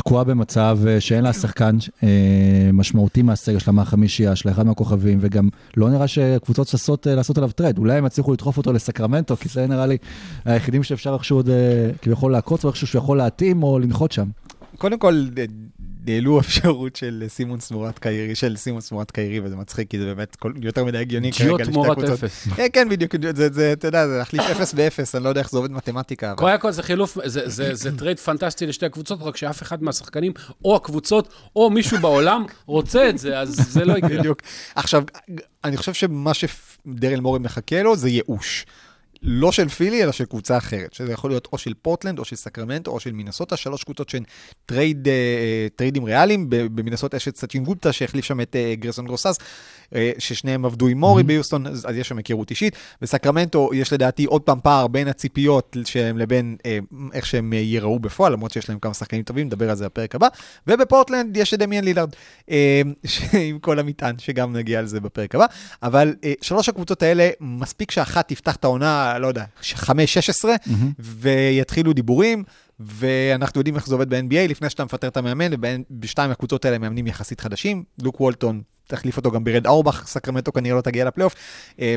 [0.00, 5.48] תקועה במצב אה, שאין לה שחקן אה, משמעותי מהסגל שלה, מהחמישייה שלה, אחד מהכוכבים, וגם
[5.76, 7.78] לא נראה שקבוצות ששות אה, לעשות עליו טרייד.
[7.78, 9.96] אולי הם יצליחו לדחוף אותו לסקרמנטו, כי זה נראה לי
[10.44, 11.50] היחידים שאפשר איכשהו עוד
[12.02, 14.28] כביכול לעקוץ, או איכשהו שהוא יכול להתאים או לנחות שם.
[14.78, 15.24] קודם כל,
[16.06, 20.36] העלו אפשרות של סימונס תמורת קיירי, של סימונס תמורת קיירי, וזה מצחיק, כי זה באמת
[20.36, 21.98] כל, יותר מדי הגיוני כרגע לשתי הקבוצות.
[21.98, 22.48] ג'יו תמורת אפס.
[22.56, 25.50] כן, כן, בדיוק, זה, זה, אתה יודע, זה להחליף אפס באפס, אני לא יודע איך
[25.50, 26.34] זה עובד מתמטיקה.
[26.36, 30.32] קודם כל זה חילוף, זה, זה, זה טרייד פנטסטי לשתי הקבוצות, רק שאף אחד מהשחקנים,
[30.64, 34.18] או הקבוצות, או מישהו בעולם רוצה את זה, אז זה לא יקרה.
[34.18, 34.42] בדיוק.
[34.74, 35.02] עכשיו,
[35.64, 38.66] אני חושב שמה שדרל מורי מחכה לו זה ייאוש.
[39.22, 42.36] לא של פילי, אלא של קבוצה אחרת, שזה יכול להיות או של פורטלנד, או של
[42.36, 44.22] סקרמנטו, או של מינסוטה, שלוש קבוצות שהן
[44.66, 46.50] טרייד, אה, טריידים ריאליים.
[46.50, 49.38] ב- במינסוטה יש את סאצ'ין גופטה שהחליף שם את אה, גרסון רוסאס,
[50.18, 52.76] ששניהם עבדו עם מורי ביוסטון, אז, אז יש שם היכרות אישית.
[53.02, 56.78] בסקרמנטו יש לדעתי עוד פעם פער בין הציפיות שלהם לבין אה,
[57.12, 60.14] איך שהם אה, ייראו בפועל, למרות שיש להם כמה שחקנים טובים, נדבר על זה בפרק
[60.14, 60.28] הבא.
[60.66, 62.10] ובפורטלנד יש את דמיאן לילארד,
[62.50, 62.82] אה,
[63.48, 65.46] עם כל המטען, שגם נגיע על זה בפרק הבא.
[65.82, 69.88] אבל אה, שלוש הקבוצות האלה, מספיק שאחת תפתח את העונה, לא יודע, 5-16,
[70.98, 72.44] ויתחילו דיבורים.
[72.80, 75.50] ואנחנו יודעים איך זה עובד ב-NBA, לפני שאתה מפטר את המאמן,
[75.90, 77.82] ובשתיים הקבוצות האלה מאמנים יחסית חדשים.
[78.02, 81.34] לוק וולטון, תחליף אותו גם ברד אורבך, סקרמנטו כנראה לא תגיע לפלייאוף.
[81.80, 81.94] אה,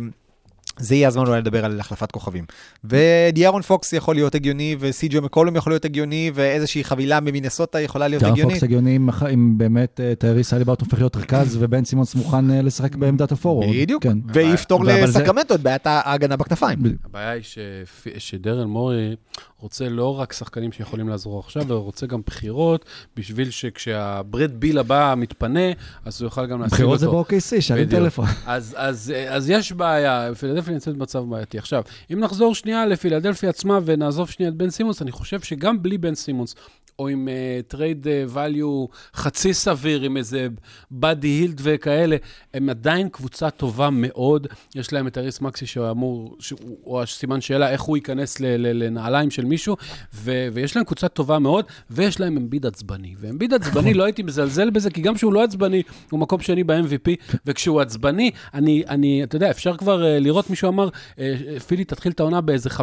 [0.77, 2.45] זה יהיה הזמן אולי לדבר על החלפת כוכבים.
[2.83, 8.07] ודיארון פוקס יכול להיות הגיוני, וסי ג'יי מקולום יכול להיות הגיוני, ואיזושהי חבילה ממינסוטה יכולה
[8.07, 8.53] להיות הגיונית.
[8.53, 8.99] פוקס הגיוני
[9.33, 13.75] אם באמת אה, טייריס הליברטון הופך להיות רכז ובן סימונס מוכן אה, לשחק בעמדת הפורוורד.
[13.75, 14.17] בדיוק, כן.
[14.33, 16.79] ויפתור זה- לסקרמנטו את בעיית ההגנה בכנפיים.
[17.05, 19.15] הבעיה היא שפ- שדרל מורי
[19.63, 25.13] רוצה לא רק שחקנים שיכולים לעזור עכשיו, אלא רוצה גם בחירות, בשביל שכשהברד ביל הבא
[25.17, 25.71] מתפנה,
[26.05, 26.75] אז הוא יוכל גם להשיג אותו.
[26.75, 28.01] בחירות זה ב-OKC, בדיוק.
[28.01, 28.25] טלפון.
[28.45, 31.57] אז, אז, אז יש בעיה, פילדלפיה נמצאת במצב בעייתי.
[31.57, 35.97] עכשיו, אם נחזור שנייה לפילדלפיה עצמה ונעזוב שנייה את בן סימונס, אני חושב שגם בלי
[35.97, 36.55] בן סימונס,
[36.99, 37.27] או עם
[37.67, 40.47] טרייד uh, value חצי סביר, עם איזה
[40.91, 42.15] באדי הילד וכאלה,
[42.53, 44.47] הם עדיין קבוצה טובה מאוד.
[44.75, 46.37] יש להם את טייריס מקסי שאמור,
[46.85, 49.75] או הסימן שאלה, איך הוא ייכנס ל, ל, לנעליים של מישהו,
[50.13, 53.15] ו, ויש להם קבוצה טובה מאוד, ויש להם אמביד עצבני.
[53.19, 57.35] ואמביד עצבני, לא הייתי מזלזל בזה, כי גם כשהוא לא עצבני, הוא מקום שני ב-MVP,
[57.45, 61.19] וכשהוא עצבני, אני, אני, אתה יודע, אפשר כבר uh, לראות, מישהו אמר, uh,
[61.67, 62.81] פילי, תתחיל את העונה באיזה 15-2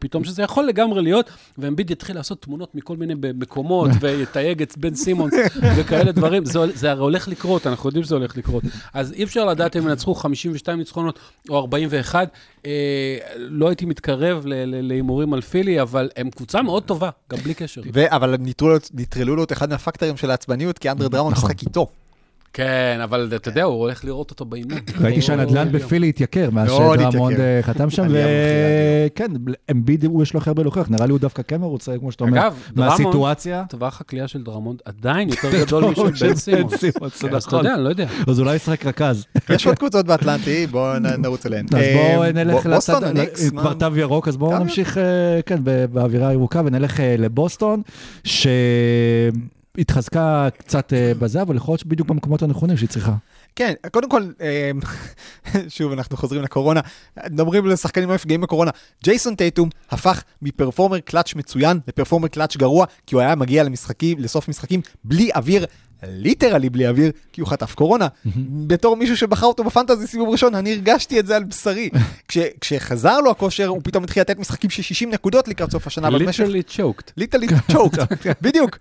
[0.00, 4.94] פתאום, שזה יכול לגמרי להיות, ואמביד יתחיל לעשות תמונות מכל מיני מקומות, ויתייג את בן
[4.94, 5.34] סימונס
[5.76, 6.44] וכאלה דברים.
[6.44, 8.62] זה, זה הרי הולך לקרות, אנחנו יודעים שזה הולך לקרות.
[8.94, 12.28] אז אי אפשר לדעת אם ינצחו 52 ניצחונות או 41.
[12.66, 12.70] אה,
[13.36, 17.54] לא הייתי מתקרב ל- ל- להימורים על פילי, אבל הם קבוצה מאוד טובה, גם בלי
[17.54, 17.80] קשר.
[17.94, 18.36] ו- אבל
[18.94, 21.50] נטרלו לו- את אחד מהפקטורים של העצבניות, כי אנדרי דרמונד נכון.
[21.50, 21.86] משחק איתו.
[22.52, 24.78] כן, אבל אתה יודע, הוא הולך לראות אותו באימון.
[25.00, 27.40] ראיתי שהנדל"ן בפילי התייקר מאז מאוד שדרמונד.
[27.40, 29.32] אה, חתם שם, וכן,
[29.70, 32.24] אמביד הוא יש לו הכי הרבה להוכיח, נראה לי הוא דווקא כן מרוצה, כמו שאתה
[32.24, 33.64] אומר, אגב, דרמונד, מהסיטואציה.
[33.68, 36.36] טווח הקליעה של דרמונד עדיין יותר גדול משל בן.
[36.36, 38.06] סימונס, אז אתה יודע, אני לא יודע.
[38.28, 39.24] אז אולי ישחק רכז.
[39.48, 41.66] יש עוד קבוצות באטלנטי, בואו נרוץ אליהן.
[41.72, 45.58] אז בואו אה, נלך לצד, הניקס, כבר תו ירוק, אז בואו נמשיך, אה, כן,
[45.92, 47.82] באווירה הירוקה, ונלך אה, לבוסטון,
[49.76, 53.14] שהתחזקה קצת אה, בזה, אבל יכול להיות שבדיוק במקומות הנכונים שהיא צריכה.
[53.56, 54.70] כן, קודם כל, אה,
[55.68, 56.80] שוב, אנחנו חוזרים לקורונה,
[57.30, 58.70] מדברים לשחקנים לא נפגעים בקורונה.
[59.04, 64.48] ג'ייסון טייטום הפך מפרפורמר קלאץ' מצוין לפרפורמר קלאץ' גרוע, כי הוא היה מגיע למשחקים, לסוף
[64.48, 65.66] משחקים, בלי אוויר.
[66.08, 68.06] literally בלי אוויר, כי הוא חטף קורונה.
[68.66, 71.90] בתור מישהו שבחר אותו בפנטזי סיבוב ראשון, אני הרגשתי את זה על בשרי.
[72.28, 76.10] כש, כשחזר לו הכושר, הוא פתאום התחיל לתת משחקים של 60 נקודות לקראת סוף השנה,
[76.10, 77.10] literally choked.
[77.16, 77.98] literally choked,
[78.42, 78.78] בדיוק.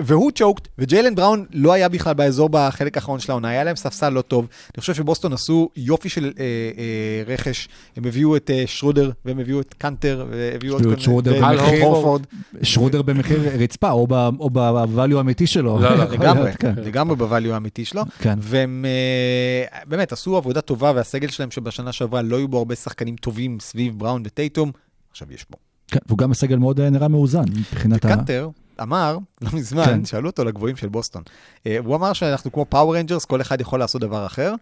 [0.00, 4.08] והוא choked, וג'יילן בראון לא היה בכלל באזור בחלק האחרון של העונה, היה להם ספסל
[4.08, 4.46] לא טוב.
[4.74, 6.44] אני חושב שבוסטון עשו יופי של אה,
[6.78, 12.18] אה, רכש, הם הביאו את אה, שרודר, והם הביאו את קנטר, והביאו את שרודר במחיר-.
[12.62, 15.80] שרודר במחיר רצפה, או ב- או ב value האמיתי שלו.
[15.80, 16.74] לא, לא, לגמרי, כן.
[16.76, 18.02] לגמרי ב value האמיתי שלו.
[18.18, 18.38] כן.
[18.42, 23.16] והם אה, באמת עשו עבודה טובה, והסגל שלהם שבשנה שעברה לא היו בו הרבה שחקנים
[23.16, 24.72] טובים סביב בראון וטייטום,
[25.10, 25.56] עכשיו יש בו.
[25.88, 28.08] כן, והוא גם הסגל מאוד אה, נראה מאוזן מבחינת ה...
[28.08, 28.48] וקנטר
[28.82, 30.04] אמר, לא מזמן, כן.
[30.04, 31.22] שאלו אותו לגבוהים של בוסטון.
[31.66, 34.54] אה, הוא אמר שאנחנו כמו פאוור רנג'רס, כל אחד יכול לעשות דבר אחר.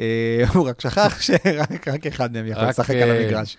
[0.00, 3.56] אה, הוא רק שכח שרק רק אחד מהם יכול רק, לשחק על אה, המגרש.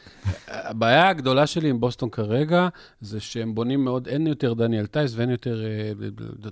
[0.47, 2.67] הבעיה הגדולה שלי עם בוסטון כרגע,
[3.01, 5.91] זה שהם בונים מאוד, אין יותר דניאל טייס ואין יותר אה,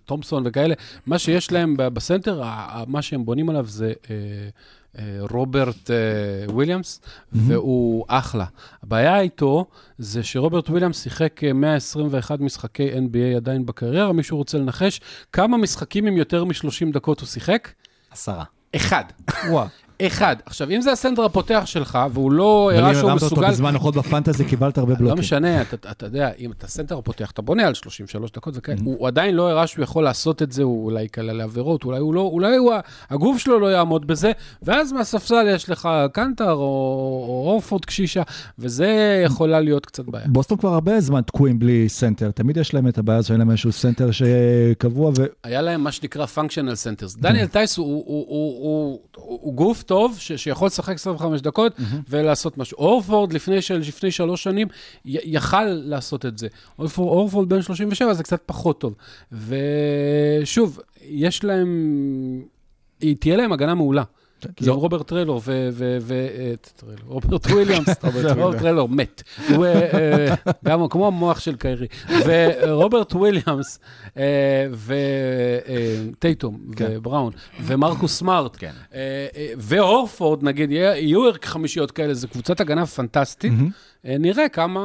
[0.05, 0.75] תומפסון וכאלה.
[1.05, 2.43] מה שיש להם בסנטר,
[2.87, 3.93] מה שהם בונים עליו זה
[5.19, 5.89] רוברט
[6.49, 8.45] וויליאמס, והוא אחלה.
[8.83, 9.65] הבעיה איתו
[9.97, 15.01] זה שרוברט וויליאמס שיחק אה, 121 משחקי NBA עדיין בקריירה, מישהו רוצה לנחש
[15.33, 17.69] כמה משחקים עם יותר מ-30 דקות הוא שיחק?
[18.11, 18.43] עשרה.
[18.75, 19.03] אחד.
[19.49, 19.67] וואו.
[20.01, 20.35] אחד.
[20.45, 23.51] עכשיו, אם זה הסנטר הפותח שלך, והוא לא אבל הראה אם שהוא הרמת אותו מסוגל...
[23.51, 25.19] בזמן נוחות בפנטזי, קיבלת הרבה לא בלוקים.
[25.19, 28.85] משנה, אתה, אתה יודע, אם אתה סנטר הפותח, אתה בונה על 33 דקות וכאלה, Mm-hmm.
[28.85, 31.99] הוא, הוא עדיין לא הראה שהוא יכול לעשות את זה, הוא אולי יקלע לעבירות, אולי
[31.99, 32.73] הוא לא, אולי הוא,
[33.09, 34.31] הגוף שלו לא יעמוד בזה,
[34.63, 36.59] ואז מהספסל יש לך קנטר או,
[37.27, 38.21] או הורפורד קשיש,
[38.59, 40.25] וזה יכולה להיות קצת בעיה.
[40.27, 43.51] בוסטון כבר הרבה זמן תקועים בלי סנטר, תמיד יש להם את הבעיה הזו, שאין להם
[43.51, 45.25] איזשהו סנטר שקבוע, ו...
[45.43, 47.21] היה להם מה שנקרא functional centers.
[47.21, 51.73] דניאל תייס הוא, הוא, הוא, הוא, הוא, הוא גוף טוב, ש, שיכול לשחק 25 דקות
[52.09, 52.77] ולעשות משהו.
[52.77, 54.67] הורפורד לפני, של, לפני שלוש שנים
[55.05, 56.47] י, יכל לעשות את זה.
[56.79, 58.95] הורפורד, הורפורד בן 37 זה קצת פחות טוב.
[59.31, 62.43] ושוב, יש להם,
[63.19, 64.03] תהיה להם הגנה מעולה.
[64.55, 64.79] כי זהו.
[64.79, 65.69] רוברט טריילור ו...
[65.81, 66.53] אה,
[67.07, 67.87] רוברט וויליאמס.
[68.35, 69.23] רוברט טריילור מת.
[69.49, 71.87] אה, אה, גם כמו המוח של קיירי.
[72.25, 73.79] ורוברט וויליאמס
[76.17, 76.87] וטייטום כן.
[76.89, 78.71] ובראון ומרקוס סמארט כן.
[78.93, 83.53] אה, אה, והורפורד, נגיד, יהיו ערך חמישיות כאלה, זו קבוצת הגנה פנטסטית.
[84.05, 84.79] אה, נראה כמה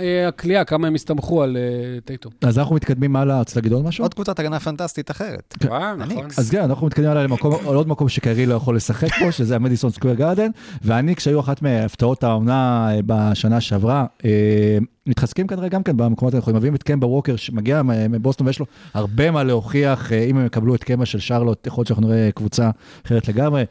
[0.00, 2.32] אה, הכלייה, כמה הם הסתמכו על אה, טייטום.
[2.42, 4.04] אז אנחנו מתקדמים הלאה, רצית להגיד עוד משהו?
[4.04, 5.54] עוד קבוצת הגנה פנטסטית אחרת.
[5.70, 6.26] אה, נכון.
[6.38, 9.56] אז כן, אנחנו מתקדמים הלאה למקום, על עוד מקום שקיירי לא יכול לשחק פה, שזה
[9.56, 10.50] המדיסון סקוויר גארדן,
[10.82, 16.56] ואני, כשהיו אחת מהפתעות העונה אה, בשנה שעברה, אה, מתחזקים כנראה גם כן במקומות הנכונים,
[16.56, 20.74] מביאים את קמבה ווקר שמגיע מבוסטון ויש לו הרבה מה להוכיח, אה, אם הם יקבלו
[20.74, 22.70] את קמבה של שרלוט, יכול להיות שאנחנו נראה קבוצה
[23.06, 23.64] אחרת לגמרי.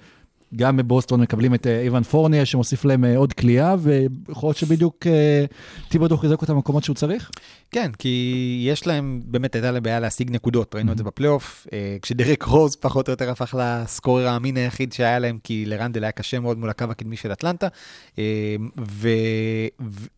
[0.55, 5.07] גם בבוסטון מקבלים את אה, איוון פורניה שמוסיף להם אה, עוד כליאה, ויכול להיות שבדיוק
[5.07, 5.45] אה,
[5.89, 7.31] טיבודו חיזק אותם במקומות שהוא צריך.
[7.71, 11.97] כן, כי יש להם, באמת הייתה להם בעיה להשיג נקודות, ראינו את זה בפלייאוף, אה,
[12.01, 16.39] כשדרק רוז פחות או יותר הפך לסקורר האמין היחיד שהיה להם, כי לרנדל היה קשה
[16.39, 17.67] מאוד מול הקו הקדמי של אטלנטה,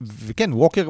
[0.01, 0.87] וכן, ווקר...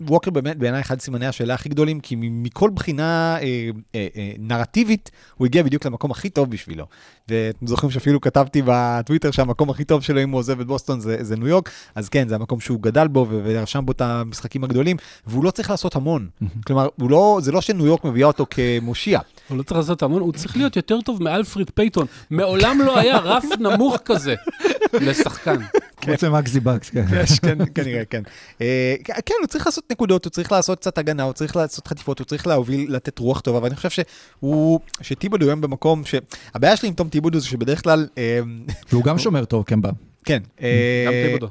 [0.00, 5.10] ווקר באמת בעיניי אחד מסימני השאלה הכי גדולים, כי מכל בחינה אה, אה, אה, נרטיבית,
[5.36, 6.86] הוא הגיע בדיוק למקום הכי טוב בשבילו.
[7.28, 11.16] ואתם זוכרים שאפילו כתבתי בטוויטר שהמקום הכי טוב שלו אם הוא עוזב את בוסטון זה,
[11.20, 14.96] זה ניו יורק, אז כן, זה המקום שהוא גדל בו ורשם בו את המשחקים הגדולים,
[15.26, 16.28] והוא לא צריך לעשות המון.
[16.66, 19.20] כלומר, לא, זה לא שניו יורק מביאה אותו כמושיע.
[19.48, 22.06] הוא לא צריך לעשות המון, הוא צריך להיות יותר טוב מאלפריד פייטון.
[22.30, 24.34] מעולם לא היה רף נמוך כזה
[24.92, 25.56] לשחקן.
[26.04, 27.04] חוץ ממקסי בקס, כן.
[27.22, 28.22] יש, כן, כנראה, כן.
[28.60, 28.94] אה,
[29.26, 32.24] כן, הוא צריך לעשות נקודות, הוא צריך לעשות קצת הגנה, הוא צריך לעשות חטיפות, הוא
[32.24, 34.04] צריך להוביל, לתת רוח טובה, ואני חושב
[34.40, 36.14] שהוא, שטיבודו היום במקום ש...
[36.54, 38.40] הבעיה שלי עם תום טיבודו זה שבדרך כלל, אה,
[38.90, 39.90] והוא גם שומר טוב, קמבה.
[40.24, 40.42] כן.
[40.62, 41.48] אה, גם טיבודו.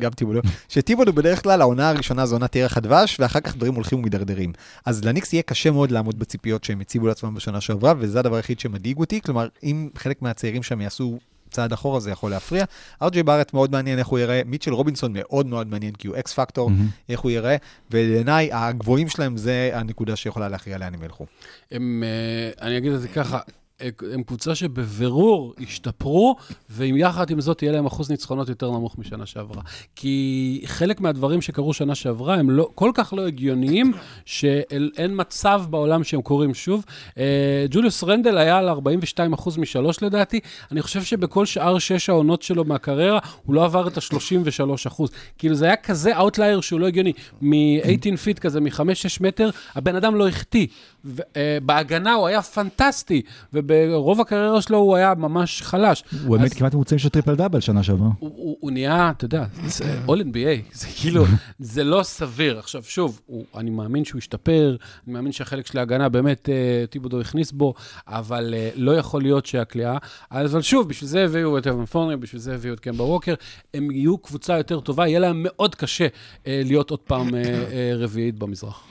[0.00, 0.40] גם טיבודו.
[0.68, 4.52] שטיבודו בדרך כלל העונה הראשונה זו עונת ירח הדבש, ואחר כך דברים הולכים ומידרדרים.
[4.86, 8.60] אז לניקס יהיה קשה מאוד לעמוד בציפיות שהם הציבו לעצמם בשנה שעברה, וזה הדבר היחיד
[8.60, 9.20] שמדאיג אותי.
[9.20, 11.18] כלומר, אם חלק מהצעירים שם יעשו
[11.54, 12.64] צעד אחורה, זה יכול להפריע.
[13.02, 16.32] ארג'י בארט מאוד מעניין איך הוא ייראה, מיטשל רובינסון מאוד מאוד מעניין, כי הוא אקס
[16.32, 16.70] פקטור,
[17.08, 17.56] איך הוא ייראה,
[17.90, 21.26] ובעיניי הגבוהים שלהם זה הנקודה שיכולה להכריע לאן הם ילכו.
[21.70, 23.38] הם, אה, אני אגיד את זה ככה,
[23.80, 26.36] הם קבוצה שבבירור השתפרו,
[26.70, 29.62] ועם יחד עם זאת יהיה להם אחוז ניצחונות יותר נמוך משנה שעברה.
[29.96, 33.92] כי חלק מהדברים שקרו שנה שעברה הם לא, כל כך לא הגיוניים,
[34.24, 36.84] שאין מצב בעולם שהם קורים שוב.
[37.18, 40.40] אה, ג'וליוס רנדל היה על 42 אחוז משלוש לדעתי,
[40.72, 45.10] אני חושב שבכל שאר שש העונות שלו מהקריירה, הוא לא עבר את ה-33 אחוז.
[45.38, 47.12] כאילו זה היה כזה outlier שהוא לא הגיוני.
[47.42, 48.80] מ-18 feet כזה, מ-5-6
[49.20, 50.66] מטר, הבן אדם לא החטיא.
[51.04, 56.04] ו- אה, בהגנה הוא היה פנטסטי, וברוב הקריירה שלו הוא היה ממש חלש.
[56.26, 58.08] הוא באמת אז כמעט ממוצעים של טריפל דאבל שנה שעברה.
[58.18, 61.24] הוא, הוא, הוא נהיה, אתה יודע, זה All NBA, זה כאילו,
[61.58, 62.58] זה לא סביר.
[62.58, 67.20] עכשיו, שוב, הוא, אני מאמין שהוא ישתפר, אני מאמין שהחלק של ההגנה באמת אה, טיבודו
[67.20, 67.74] הכניס בו,
[68.08, 69.96] אבל אה, לא יכול להיות שהכלייה,
[70.30, 73.34] אבל שוב, בשביל זה הביאו את אבן פורנר, בשביל זה הביאו את קמבה ווקר,
[73.74, 76.06] הם יהיו קבוצה יותר טובה, יהיה להם מאוד קשה
[76.46, 78.82] אה, להיות עוד פעם אה, אה, רביעית במזרח.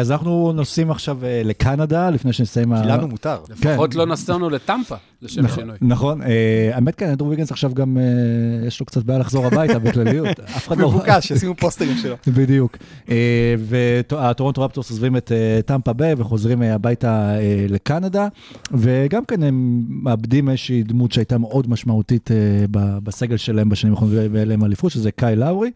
[0.00, 2.82] אז אנחנו נוסעים עכשיו לקנדה, לפני שנסיים...
[2.82, 3.38] כי לנו מותר.
[3.60, 3.70] כן.
[3.70, 5.76] לפחות לא נסענו לטמפה, לשם נכון, שינוי.
[5.80, 9.78] נכון, אה, האמת כן, אנדרו ויגנס עכשיו גם, אה, יש לו קצת בעיה לחזור הביתה
[9.84, 10.88] בכלליות, אף אחד לא...
[10.88, 12.16] מבוקש, שישימו פוסטרים שלו.
[12.36, 12.76] בדיוק.
[13.10, 15.32] אה, והטורונטו רפטורס עוזבים את
[15.66, 17.34] טמפה ביי וחוזרים הביתה
[17.68, 18.28] לקנדה,
[18.72, 22.30] וגם כן הם מאבדים איזושהי דמות שהייתה מאוד משמעותית
[22.70, 25.70] בסגל שלהם בשנים האחרונות ואין להם אליפות, שזה קייל לאורי,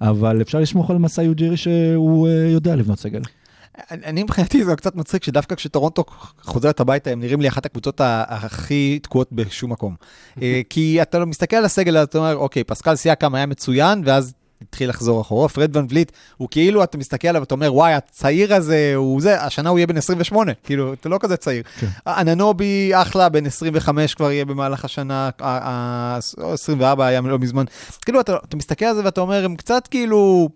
[0.00, 3.20] אבל אפשר לסמוך על מסאי אוג'ירי שהוא יודע לבנות סגל.
[3.90, 6.04] אני מבחינתי זה קצת מצחיק שדווקא כשטורונטו
[6.42, 9.94] חוזרת הביתה הם נראים לי אחת הקבוצות הכי תקועות בשום מקום.
[10.42, 14.32] אה, כי אתה לא מסתכל על הסגל אתה אומר אוקיי פסקל סיאקם היה מצוין ואז
[14.62, 15.48] התחיל לחזור אחורה.
[15.48, 19.42] פרד ון וליט הוא כאילו אתה מסתכל עליו ואתה אומר וואי הצעיר הזה הוא זה
[19.42, 21.62] השנה הוא יהיה בן 28 כאילו אתה לא כזה צעיר.
[21.80, 21.86] כן.
[22.06, 27.64] אננובי אחלה בן 25 כבר יהיה במהלך השנה ה- ה- או 24 היה לא מזמן.
[28.04, 30.48] כאילו אתה, אתה מסתכל על זה ואתה אומר הם קצת כאילו.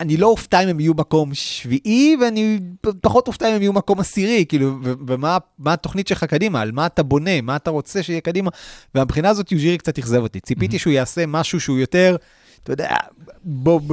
[0.00, 2.60] אני לא אופתע אם הם יהיו מקום שביעי, ואני
[3.00, 6.86] פחות אופתע אם הם יהיו מקום עשירי, כאילו, ומה מה התוכנית שלך קדימה, על מה
[6.86, 8.50] אתה בונה, מה אתה רוצה שיהיה קדימה,
[8.94, 10.40] והבחינה הזאת יוג'ירי קצת אכזב אותי.
[10.40, 12.16] ציפיתי שהוא יעשה משהו שהוא יותר,
[12.64, 12.96] אתה יודע,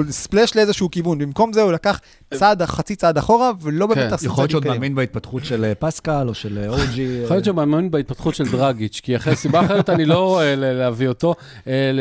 [0.10, 2.00] ספלש לאיזשהו כיוון, במקום זה הוא לקח
[2.38, 4.76] צעד, חצי צעד אחורה, ולא באמת כן, עשה יכול להיות צעדים שעוד קדימה.
[4.76, 7.02] מאמין בהתפתחות של אה, פסקל או של אה, אוג'י.
[7.24, 11.08] יכול להיות שהוא מאמין בהתפתחות של דרגיץ', כי אחרי סיבה אחרת אני לא רואה להביא
[11.08, 11.36] אותו.
[11.68, 11.92] אה,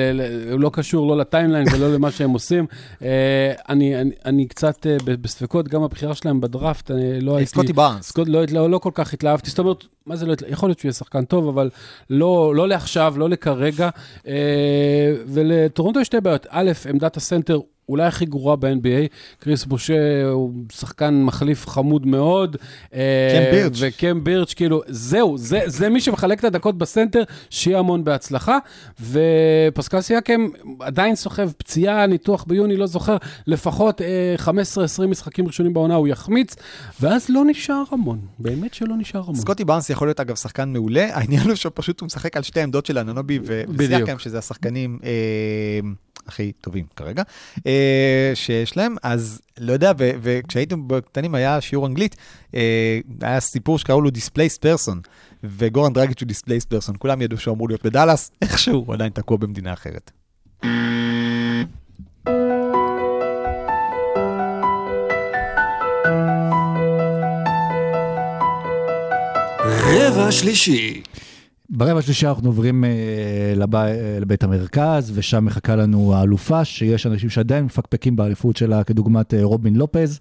[0.53, 2.67] הוא לא קשור לא לטיימליין ולא למה שהם עושים.
[3.03, 3.53] אה,
[4.25, 7.51] אני קצת אה, בספקות, גם הבחירה שלהם בדראפט, אני לא הייתי...
[7.51, 8.13] סקוטי בארנס.
[8.27, 10.53] לא, לא, לא כל כך התלהבתי, זאת אומרת, מה זה לא התלהבתי?
[10.53, 11.71] יכול להיות שהוא יהיה שחקן טוב, אבל
[12.11, 13.89] לא, לא לעכשיו, לא לכרגע.
[14.27, 16.47] אה, ולטורונטו יש שתי בעיות.
[16.51, 17.59] א', עמדת הסנטר
[17.89, 19.09] אולי הכי גרועה ב-NBA.
[19.39, 22.57] קריס בושה הוא שחקן מחליף חמוד מאוד.
[22.95, 23.01] אה,
[23.33, 23.77] קם בירץ'.
[23.81, 28.59] וקם בירץ', כאילו, זהו, זה, זה מי שמחלק את הדקות בסנטר, שיהיה המון בהצלחה.
[29.01, 30.47] ופסקל סייקם
[30.81, 33.17] עדיין סוחב פציעה, ניתוח ביוני, לא זוכר,
[33.47, 34.35] לפחות אה,
[35.03, 36.57] 15-20 משחקים ראשונים בעונה הוא יחמיץ,
[37.01, 39.35] ואז לא נשאר המון, באמת שלא נשאר המון.
[39.35, 42.87] סקוטי בארנס יכול להיות אגב שחקן מעולה, העניין הוא שפשוט הוא משחק על שתי עמדות
[42.87, 43.39] של אננובי.
[43.69, 45.11] וסייקם, שזה השחקנים אה,
[46.27, 47.23] הכי טובים כרגע,
[47.67, 52.17] אה, שיש להם, אז לא יודע, וכשהייתם קטנים היה שיעור אנגלית,
[52.55, 54.97] אה, היה סיפור שקראו לו Displaced Person,
[55.45, 59.37] וגורן דרגיץ' הוא Displaced Person, כולם ידעו שהוא אמור להיות בדאלאס, איכשהו הוא עדיין תקוע
[59.37, 60.11] במדינה אחרת.
[69.95, 71.03] רבע שלישי.
[71.77, 72.91] ברבע השלישי אנחנו עוברים אה,
[73.57, 73.77] לב...
[73.77, 79.41] אה, לבית המרכז, ושם מחכה לנו האלופה, שיש אנשים שעדיין מפקפקים באליפות שלה, כדוגמת אה,
[79.43, 80.19] רובין לופז,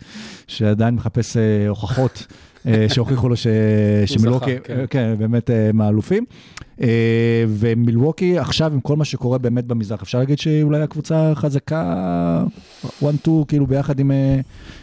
[0.47, 2.27] שעדיין מחפש אה, הוכחות
[2.67, 3.47] אה, שהוכיחו לו ש...
[4.05, 4.85] שמילווקי, זכה, כן.
[4.89, 6.25] כן, באמת אה, מהאלופים.
[6.81, 12.43] אה, ומילווקי עכשיו, עם כל מה שקורה באמת במזרח, אפשר להגיד שהיא אולי הקבוצה החזקה,
[13.01, 13.05] 1-2,
[13.47, 14.39] כאילו ביחד עם, אה,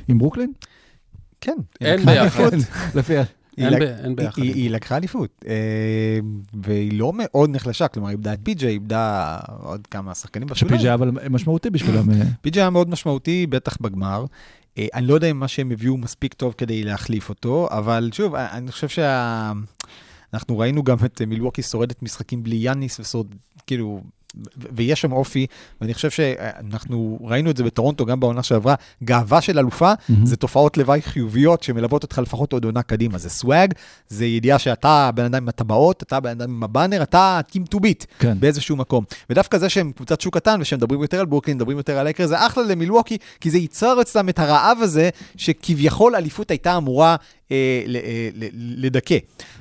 [0.08, 0.52] עם ברוקלין?
[1.40, 2.40] כן, אין לקחה ביחד.
[2.40, 2.68] אליפות.
[2.94, 3.14] לפי...
[3.58, 4.42] אין לק- אין ביחד.
[4.42, 5.54] היא, היא לקחה אליפות, אה,
[6.62, 10.78] והיא לא מאוד נחלשה, כלומר, היא איבדה את פי.ג'יי, איבדה עוד כמה שחקנים בשוליים.
[10.78, 12.10] שפי.ג'י אבל משמעותי בשבילם.
[12.10, 14.24] אה, פי.ג'יי היה מאוד משמעותי, בטח בגמר.
[14.78, 18.34] אה, אני לא יודע אם מה שהם הביאו מספיק טוב כדי להחליף אותו, אבל שוב,
[18.34, 19.52] אני חושב שה...
[20.34, 23.26] אנחנו ראינו גם את מילווקי שורדת משחקים בלי יאניס, ושורד,
[23.66, 24.00] כאילו,
[24.56, 25.46] ויש שם אופי,
[25.80, 28.74] ואני חושב שאנחנו ראינו את זה בטורונטו גם בעונה שעברה,
[29.04, 30.26] גאווה של אלופה, מהמם.
[30.26, 33.74] זה תופעות לוואי חיוביות שמלוות אותך לפחות עוד עונה קדימה, זה סוואג,
[34.08, 37.78] זה ידיעה שאתה הבן אדם עם הטבעות, אתה הבן אדם עם הבאנר, אתה Team to
[37.78, 38.40] beat כן.
[38.40, 39.04] באיזשהו מקום.
[39.30, 42.46] ודווקא זה שהם קבוצת שוק קטן ושמדברים יותר על ברוקלין, מדברים יותר על לקר, זה
[42.46, 47.16] אחלה למילווקי, כי זה ייצר אצלם את הרעב הזה, שכביכול אליפות הייתה אמורה
[47.52, 49.16] אה, ל- אה, ל- לדכא.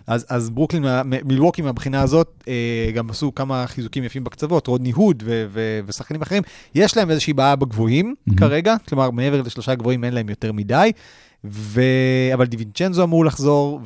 [0.08, 0.86] אז, אז ברוקלין,
[1.26, 6.22] מילווקי מהבחינה הזאת, אה, גם עשו כמה חיזוקים יפים בקצוות, רודני הוד ו- ו- ושחקנים
[6.22, 6.44] אחרים,
[6.76, 8.40] יש להם איזושהי בעיה בגבוהים מהמם.
[8.40, 10.92] כרגע, כלומר מעבר לשלושה גבוהים אין להם יותר מדי.
[11.44, 11.82] ו...
[12.34, 13.82] אבל דיווינצ'נזו אמור לחזור,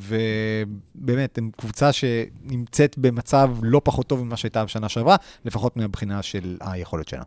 [0.96, 6.58] ובאמת, הם קבוצה שנמצאת במצב לא פחות טוב ממה שהייתה בשנה שעברה, לפחות מהבחינה של
[6.62, 7.24] היכולת שלה.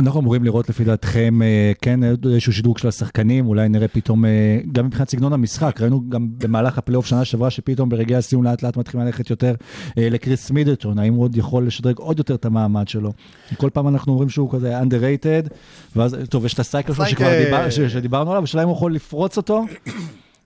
[0.00, 4.30] אנחנו אמורים לראות לפי דעתכם, אה, כן, איזשהו שדרוג של השחקנים, אולי נראה פתאום, אה,
[4.72, 8.76] גם מבחינת סגנון המשחק, ראינו גם במהלך הפלייאוף שנה שעברה, שפתאום ברגעי הסיום לאט לאט
[8.76, 9.54] מתחילים ללכת יותר
[9.98, 13.12] אה, לקריס מידלטון, האם הוא עוד יכול לשדרג עוד יותר את המעמד שלו?
[13.56, 15.48] כל פעם אנחנו אומרים שהוא כזה underrated,
[15.96, 17.44] ואז, טוב, יש את ה cycle שלו שכבר.
[17.44, 19.64] דיבר, ש- שדיברנו עליו, השאלה אם הוא יכול לפרוץ אותו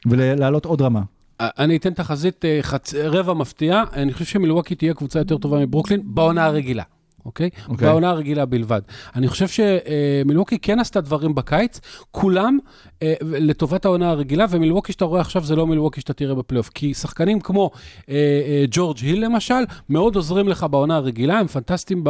[0.07, 1.01] ולעלות עוד רמה.
[1.41, 2.95] אני אתן תחזית חצ...
[2.95, 6.83] רבע מפתיעה, אני חושב שמילווקי תהיה קבוצה יותר טובה מברוקלין בעונה הרגילה.
[7.27, 7.51] אוקיי?
[7.69, 7.89] אוקיי.
[7.89, 8.81] בעונה הרגילה בלבד.
[9.17, 12.59] אני חושב שמילווקי כן עשתה דברים בקיץ, כולם
[13.03, 16.71] אה, לטובת העונה הרגילה, ומילווקי שאתה רואה עכשיו זה לא מילווקי שאתה תראה בפלייאוף.
[16.75, 17.71] כי שחקנים כמו
[18.09, 19.55] אה, אה, ג'ורג' היל למשל,
[19.89, 22.01] מאוד עוזרים לך בעונה הרגילה, הם פנטסטיים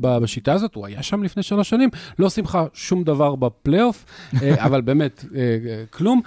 [0.00, 1.88] בשיטה הזאת, הוא היה שם לפני שלוש שנים,
[2.18, 4.04] לא עושים לך שום דבר בפלייאוף,
[4.66, 5.24] אבל באמת,
[5.90, 6.20] כלום.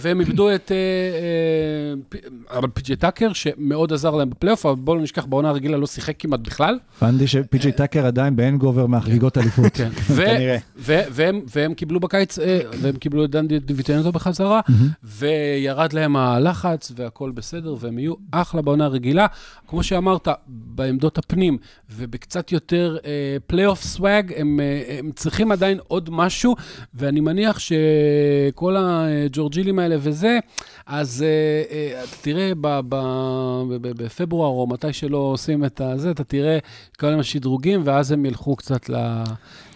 [0.00, 0.72] והם איבדו את
[2.74, 6.40] פי.ג'י טאקר, שמאוד עזר להם בפלייאוף, אבל בואו לא נשכח, בעונה הרגילה לא שיחק כמעט
[6.40, 6.78] בכלל.
[7.18, 9.72] הבנתי שפי.ג'יי טאקר עדיין ב hangover מהחגיגות אליפות.
[9.74, 9.90] כן.
[10.16, 10.58] כנראה.
[10.76, 14.60] והם, קיבלו בקיץ, אה, והם קיבלו את דונטה דיווינצ'נזו בחזרה,
[15.04, 19.26] וירד להם הלחץ והכל בסדר, והם יהיו אחלה בעונה הרגילה.
[19.68, 21.58] כמו שאמרת, בעמדות הפנים
[21.90, 26.56] ובקצת יותר אה, פלייאוף swag, הם, אה, הם צריכים עדיין עוד משהו,
[26.94, 30.38] ואני מניח שכל הג'ורג' הילים האלה וזה,
[30.88, 31.28] אז אה,
[31.76, 32.94] אה, אתה תראה ב- ב-
[33.68, 36.58] ב- ב- בפברואר, או מתי שלא עושים את הזה, אתה תראה
[37.00, 38.90] כל מיני שדרוגים, ואז הם ילכו קצת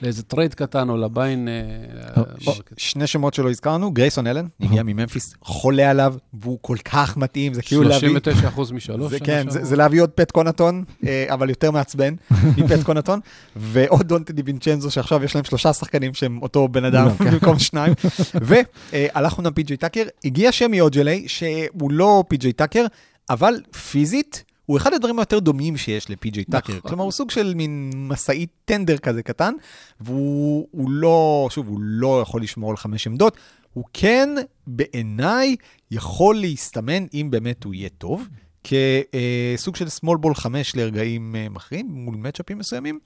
[0.02, 1.48] לאיזה טרייד קטן או ל buyout.
[1.48, 7.16] אה, טוב, שני שמות שלא הזכרנו, גרייסון אלן, הגיע מממפיס, חולה עליו, והוא כל כך
[7.16, 8.16] מתאים, זה כאילו להביא...
[8.56, 9.10] 39% משלוש.
[9.10, 9.50] זה כן.
[9.50, 10.84] זה, זה להביא עוד פט קונטון,
[11.28, 12.14] אבל יותר מעצבן
[12.56, 13.20] מפט קונטון,
[13.56, 17.94] ועוד דונטה דיווינצ'נזו, שעכשיו יש להם שלושה שחקנים שהם אותו בן אדם במקום שניים,
[18.34, 20.74] והלכנו גם פי.ג'יי טאקר, הגיע שם
[21.04, 22.86] מאוג'לי, שהוא לא פי.ג'יי טאקר,
[23.30, 23.54] אבל
[23.90, 26.72] פיזית, הוא אחד הדברים היותר דומים שיש לפי.ג'יי טאקר.
[26.72, 26.90] נכון.
[26.90, 29.54] כלומר, הוא סוג של מין משאית טנדר כזה קטן,
[30.00, 33.36] והוא הוא לא, שוב, הוא לא יכול לשמור על חמש עמדות.
[33.72, 34.28] הוא כן,
[34.66, 35.56] בעיניי,
[35.90, 38.28] יכול להסתמן אם באמת הוא יהיה טוב,
[38.64, 42.98] כסוג של small ball 5 לרגעים אה, מכריעים, מול מצ'אפים מסוימים.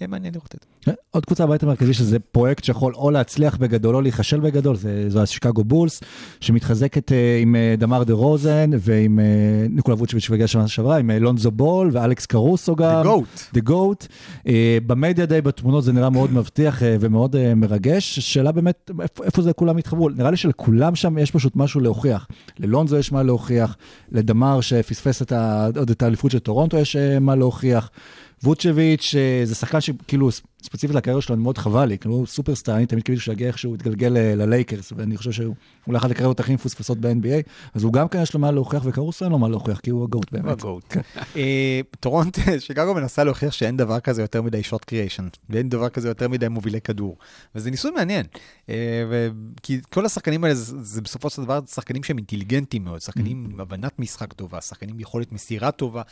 [0.00, 0.92] יהיה מעניין לראות את זה.
[1.10, 5.22] עוד קבוצה בבית המרכזי שזה פרויקט שיכול או להצליח בגדול או להיכשל בגדול, זה, זו
[5.22, 6.00] השיקגו בולס,
[6.40, 9.24] שמתחזקת אה, עם אה, דמאר דרוזן ועם אה,
[9.70, 13.02] ניקולה ווצ'ביץ' והגיע שנה שעברה, עם אה, לונזו בול ואלכס קרוסו גם.
[13.02, 13.56] The GOAT.
[13.56, 14.06] The GOAT.
[14.46, 18.18] אה, במדיה די בתמונות זה נראה מאוד מבטיח אה, ומאוד אה, מרגש.
[18.18, 20.08] שאלה באמת, איפה, איפה זה כולם התחברו?
[20.08, 22.26] נראה לי שלכולם שם יש פשוט משהו להוכיח.
[22.58, 23.76] ללונזו יש מה להוכיח,
[24.12, 27.90] לדמאר שפספס את ה, עוד את האליפות של טורונטו יש אה, מה להוכיח.
[28.44, 30.28] ווצ'ביץ' אה, זה שחקן שכאילו
[30.62, 33.74] ספציפית לקריירה שלו, אני מאוד חבל לי, כאילו הוא סופרסטאר, אני תמיד קיוויתי שיגיע איכשהו
[33.74, 35.54] יתגלגל ללייקרס, ואני חושב שהוא
[35.86, 39.24] אולי אחת הקריירות הכי מפוספסות ב-NBA, אז הוא גם כן יש לו מה להוכיח, וקרוסו
[39.24, 40.60] אין לו מה להוכיח, כי הוא הגוט באמת.
[41.36, 46.08] אה, טורונט, שיקגו מנסה להוכיח שאין דבר כזה יותר מדי שוט קריאיישן, ואין דבר כזה
[46.08, 47.16] יותר מדי מובילי כדור.
[47.54, 48.26] וזה ניסוי מעניין.
[48.68, 48.74] אה,
[49.62, 53.98] כי כל השחקנים האלה, זה בסופו של דבר שחקנים שהם אינטליגנטים מאוד, שחקנים עם הבנת
[53.98, 56.02] משחק טובה, שחקנים עם יכולת מסירה טובה.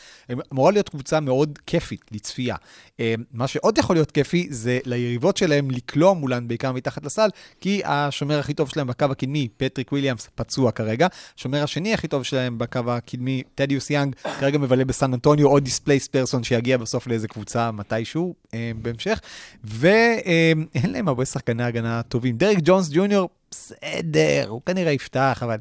[0.52, 2.56] אמורה להיות קבוצה מאוד כיפית לצפייה.
[3.00, 7.28] אה, מה שעוד יכול להיות כיפי, זה ליריבות שלהם לקלוע מולן בעיקר מתחת לסל,
[7.60, 11.06] כי השומר הכי טוב שלהם בקו הקדמי, פטריק וויליאמס, פצוע כרגע.
[11.38, 16.08] השומר השני הכי טוב שלהם בקו הקדמי, תדיוס יאנג, כרגע מבלה בסן אנטוניו, a displaced
[16.08, 19.20] person שיגיע בסוף לאיזה קבוצה מתישהו אה, בהמשך.
[19.64, 22.36] ואין להם הרבה שחקני הגנה טובים.
[22.36, 25.56] דרק ג'ונס ג'וניור, בסדר, הוא כנראה יפתח, אבל...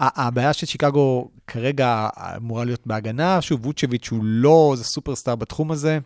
[0.00, 5.98] הבעיה של שיקגו כרגע אמורה להיות בהגנה, שוב, ווצ'ביץ' הוא לא איזה סופרסטאר בתחום הזה.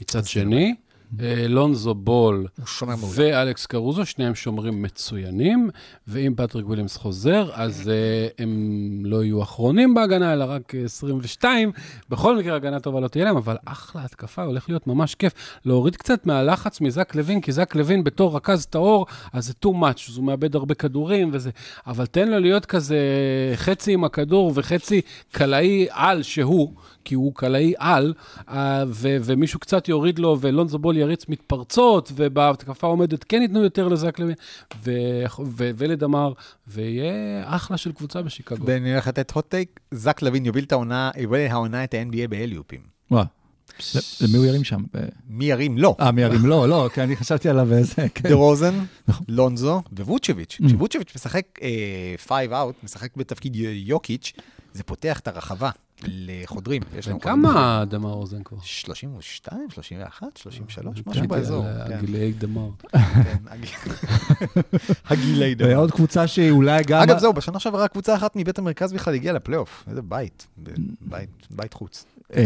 [0.00, 0.74] מצד שני,
[1.48, 2.46] לונזו בול.
[3.14, 5.70] ואלכס קרוזו, שניהם שומרים מצוינים,
[6.08, 11.72] ואם פטריק וויליאמס חוזר, אז uh, הם לא יהיו אחרונים בהגנה, אלא רק אה, 22.
[12.08, 15.32] בכל מקרה, הגנה טובה לא תהיה להם, אבל אחלה התקפה, הולך להיות ממש כיף.
[15.64, 20.10] להוריד קצת מהלחץ מזאק לאבין, כי זאק לאבין בתור רכז טהור, אז זה too much,
[20.10, 21.50] אז הוא מאבד הרבה כדורים וזה,
[21.86, 22.98] אבל תן לו להיות כזה
[23.54, 25.00] חצי עם הכדור וחצי
[25.32, 26.72] קלעי על שהוא.
[27.04, 28.14] כי הוא קלעי על,
[28.48, 34.18] אה, ומישהו קצת יוריד לו, ולונזו בול יריץ מתפרצות, ובהתקפה עומדת כן ייתנו יותר לזק
[34.18, 34.34] לוין,
[34.84, 36.32] ו- ו- ולדמר,
[36.66, 37.12] ויהיה
[37.44, 38.66] אחלה של קבוצה בשיקגו.
[38.66, 42.80] ואני הולך לתת hot take, זק לוין יוביל את העונה, יוביל העונה את ה-NBA באליופים.
[43.10, 43.24] וואו.
[44.20, 44.82] למי הוא ירים שם?
[45.28, 45.78] מי ירים?
[45.78, 45.96] לא.
[46.00, 46.46] אה, מי ירים?
[46.46, 48.28] לא, לא, כי אני חשבתי עליו איזה, כן.
[48.28, 48.74] דה רוזן,
[49.08, 49.26] נכון.
[49.28, 50.58] לונזו וווצ'ביץ'.
[50.62, 50.66] Mm.
[50.66, 51.58] כשוווצ'ביץ' משחק
[52.26, 54.32] five out, משחק בתפקיד יוקיץ',
[54.72, 55.70] זה פותח את הרחבה
[56.08, 56.82] לחודרים.
[56.98, 57.42] יש להם חודרים.
[57.42, 58.58] כמה דמאר דרוזן כבר?
[58.62, 61.64] 32, 31, 33, כן, משהו באזור.
[61.88, 62.68] כן, גילאי דמאר.
[62.92, 62.98] כן,
[63.46, 63.70] הגיל-
[65.06, 65.68] הגילי דבר.
[65.68, 67.02] ועוד קבוצה שהיא אולי גם...
[67.02, 69.84] אגב, זהו, בשנה שעברה קבוצה אחת מבית המרכז בכלל הגיעה לפלייאוף.
[69.90, 70.46] איזה בית,
[71.50, 72.04] בית, חוץ.
[72.36, 72.42] אה,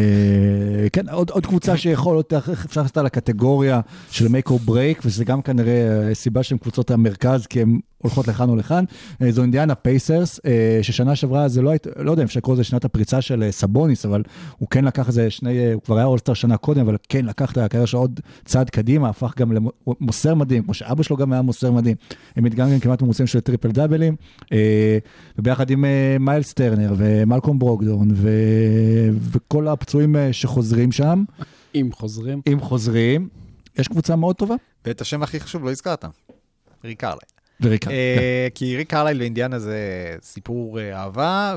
[0.93, 3.81] כן, עוד, עוד קבוצה שיכול להיות, איך אפשר לעשות על הקטגוריה
[4.11, 5.73] של make or break, וזה גם כנראה
[6.09, 8.85] אה, סיבה שהן קבוצות המרכז, כי הן הולכות לכאן או לכאן.
[9.23, 12.55] אה, זו אינדיאנה פייסרס, אה, ששנה שעברה זה לא היית, לא יודע אם אפשר לקרוא
[12.55, 14.23] לזה שנת הפריצה של אה, סבוניס, אבל
[14.59, 17.59] הוא כן לקח איזה שני, הוא כבר היה אולסטאר שנה קודם, אבל כן לקח את
[17.59, 21.73] הקריירה שלו עוד צעד קדימה, הפך גם למוסר מדהים, כמו שאבא שלו גם היה מוסר
[21.73, 21.97] מדהים.
[22.37, 24.17] הם מתנגנים כמעט ממוצעים של טריפל דאבלים,
[25.39, 25.85] וביחד עם
[26.21, 28.31] מיילס טרנר ומלקולם ברוגדון, ו...
[29.33, 31.25] וכל הפצועים שחוזרים שם,
[31.75, 32.41] אם חוזרים.
[32.53, 33.29] אם חוזרים,
[33.79, 34.55] יש קבוצה מאוד טובה.
[34.85, 36.05] ואת השם הכי חשוב לא הזכרת,
[36.85, 37.36] ריק קרלייל.
[37.61, 37.91] וריקה.
[37.91, 39.79] אה, כי ריק קרלייל ואינדיאנה זה
[40.23, 41.57] סיפור אה, אהבה,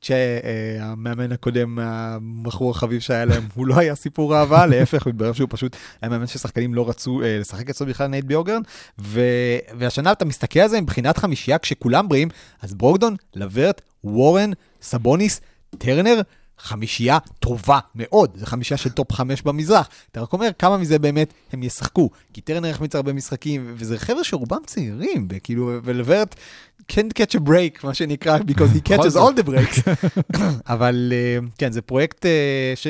[0.00, 5.76] וכשהמאמן הקודם, המכור החביב שהיה להם, הוא לא היה סיפור אהבה, להפך, מתברר שהוא פשוט
[6.02, 8.62] היה מאמן ששחקנים לא רצו אה, לשחק אצלו בכלל נייט ביורגרן,
[9.78, 12.28] והשנה אתה מסתכל על זה מבחינת חמישייה, כשכולם בריאים,
[12.62, 14.50] אז ברוקדון, לברט, וורן,
[14.82, 15.40] סבוניס,
[15.78, 16.20] טרנר,
[16.58, 19.88] חמישייה טובה מאוד, זה חמישייה של top חמש במזרח.
[20.12, 24.24] אתה רק אומר כמה מזה באמת הם ישחקו, כי טרנר החמיץ הרבה משחקים, וזה חבר'ה
[24.24, 26.34] שרובם צעירים, וכאילו, ולברט
[26.92, 29.90] can't catch a break, מה שנקרא, because he catches all the breaks.
[30.74, 32.86] אבל אה, כן, זה פרויקט אה, ש...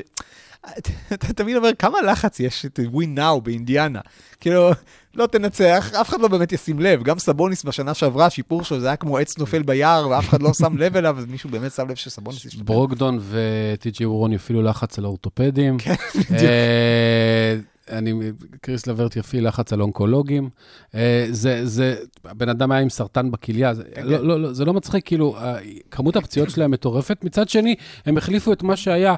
[1.14, 4.01] אתה תמיד אומר, כמה לחץ יש את win now באינדיאנה.
[4.41, 4.71] כאילו,
[5.14, 7.03] לא תנצח, אף אחד לא באמת ישים לב.
[7.03, 10.53] גם סבוניס בשנה שעברה, השיפור שלו זה היה כמו עץ נופל ביער, ואף אחד לא
[10.55, 12.64] שם לב אליו, אז מישהו באמת שם לב שסבוניס ישתפר.
[12.64, 15.79] ברוקדון וטי.ג'י וורון יפעילו לחץ על האורתופדים.
[15.79, 15.95] כן,
[16.33, 17.57] אה,
[17.91, 18.12] אני,
[18.61, 20.49] קריס לברט יפעיל לחץ על אונקולוגים.
[20.95, 24.64] אה, זה, זה, הבן אדם היה עם סרטן בכליה, זה, כן, לא, לא, לא, זה
[24.64, 25.37] לא מצחיק, כאילו,
[25.91, 27.25] כמות הפציעות שלהם מטורפת.
[27.25, 27.75] מצד שני,
[28.07, 29.14] הם החליפו את מה שהיה.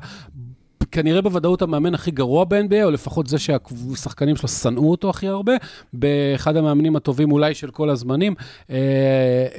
[0.93, 5.53] כנראה בוודאות המאמן הכי גרוע ב-NBA, או לפחות זה שהשחקנים שלו שנאו אותו הכי הרבה,
[5.93, 8.35] באחד המאמנים הטובים אולי של כל הזמנים.
[8.71, 8.77] אה,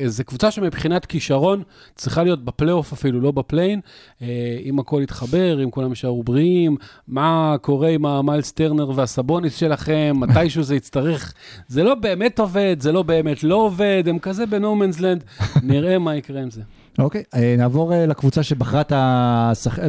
[0.06, 1.64] זו קבוצה שמבחינת כישרון
[1.96, 3.80] צריכה להיות בפלייאוף אפילו, לא ב play-in.
[4.22, 4.28] אה,
[4.64, 6.78] אם הכל יתחבר, אם כולם יישארו בריאים,
[7.08, 11.34] מה קורה עם המיילס טרנר והסבוניס שלכם, מתישהו זה יצטרך.
[11.68, 15.24] זה לא באמת עובד, זה לא באמת לא עובד, הם כזה ב no man's land,
[15.64, 16.62] נראה מה יקרה עם זה.
[17.00, 19.80] אוקיי, אה, נעבור לקבוצה שבחרה את השח...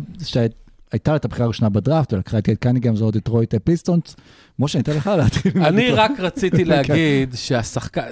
[0.93, 4.17] הייתה לה את הבחירה הראשונה בדראפט, ולקחה את קנינגהם, זו דטרויט פיסטונס.
[4.61, 5.53] משה, אני אתן לך להתחיל.
[5.65, 5.91] אני.
[5.91, 8.03] רק רציתי להגיד שהשחקן,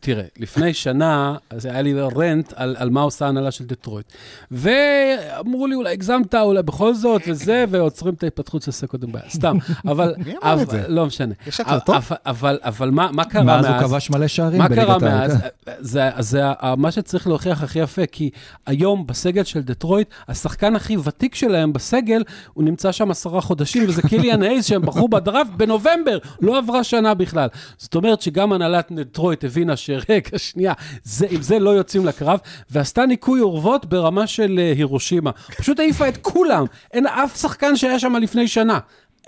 [0.00, 4.06] תראה, לפני שנה, אז היה לי רנט על, על מה עושה ההנהלה של דטרויט.
[4.50, 9.30] ואמרו לי, אולי הגזמת, אולי בכל זאת, וזה, ועוצרים את ההתפתחות של סקודם בעיה.
[9.30, 9.56] סתם,
[9.90, 10.14] אבל...
[10.26, 10.84] מי אמר את זה?
[10.88, 11.34] לא משנה.
[11.46, 11.96] יש הקלטות?
[12.26, 13.82] אבל, מה, מה קרה מאז מאז?
[13.82, 15.36] הוא כבש מלא שערים מה קרה מאז?
[15.64, 15.72] כן.
[15.78, 16.42] זה,
[16.76, 18.30] מה שצריך להוכיח הכי יפה, כי
[18.66, 22.22] היום בסגל של דטרויט, השחקן הכי ותיק שלהם בסגל,
[22.54, 25.97] הוא נמצא שם עשרה חודשים, וזה קיליאן הייז שהם בחרו בדראפט בנובמבר,
[26.40, 27.48] לא עברה שנה בכלל.
[27.78, 30.72] זאת אומרת שגם הנהלת דטרויט הבינה שרגע, שנייה,
[31.04, 32.40] זה, עם זה לא יוצאים לקרב,
[32.70, 35.30] ועשתה ניקוי אורוות ברמה של אה, הירושימה.
[35.32, 38.78] פשוט העיפה את כולם, אין אף שחקן שהיה שם לפני שנה.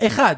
[0.01, 0.35] אחד.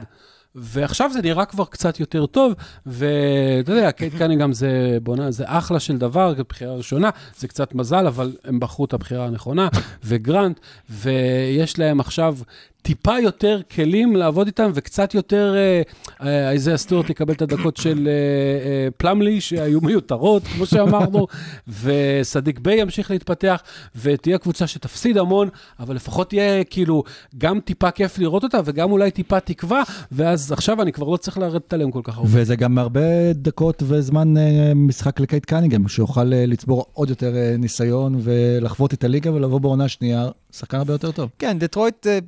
[0.56, 2.54] ועכשיו זה נראה כבר קצת יותר טוב,
[2.86, 8.08] ואתה יודע, קייד קנינגהם זה, בונה, זה אחלה של דבר, בחירה ראשונה, זה קצת מזל,
[8.08, 9.68] אבל הם בחרו את הבחירה הנכונה,
[10.04, 10.60] וגרנט,
[10.90, 12.38] ויש להם עכשיו
[12.84, 15.82] טיפה יותר כלים לעבוד איתם, וקצת יותר, אה,
[16.28, 18.14] אה, איזה סטוארט יקבל את הדקות של אה,
[18.70, 21.28] אה, פלמלי, שהיו מיותרות, כמו שאמרנו,
[21.84, 23.62] וסדיק ביי ימשיך להתפתח,
[23.96, 27.04] ותהיה קבוצה שתפסיד המון, אבל לפחות תהיה כאילו
[27.38, 31.38] גם טיפה כיף לראות אותה, וגם אולי טיפה תקווה, ואז עכשיו אני כבר לא צריך
[31.38, 32.30] לרדת עליהם כל כך הרבה.
[32.32, 37.56] וזה גם הרבה דקות וזמן אה, משחק לקייט קניגם, שיוכל אה, לצבור עוד יותר אה,
[37.58, 41.30] ניסיון ולחוות את הליגה ולבוא בעונה שנייה, שחקן הרבה יותר טוב.
[41.40, 42.20] כן, דטרויט, אה,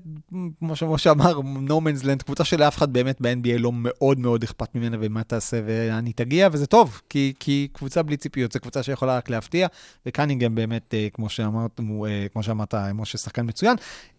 [0.59, 4.75] כמו שמשה אמר, no man's land, קבוצה שלאף אחד באמת ב-NBA לא מאוד מאוד אכפת
[4.75, 5.61] ממנה ומה תעשה
[6.05, 9.67] היא תגיע, וזה טוב, כי, כי קבוצה בלי ציפיות, זו קבוצה שיכולה רק להפתיע,
[10.05, 13.75] וקנינגהם באמת, אה, כמו שאמרת, אה, כמו שאמרת, משה שחקן מצוין.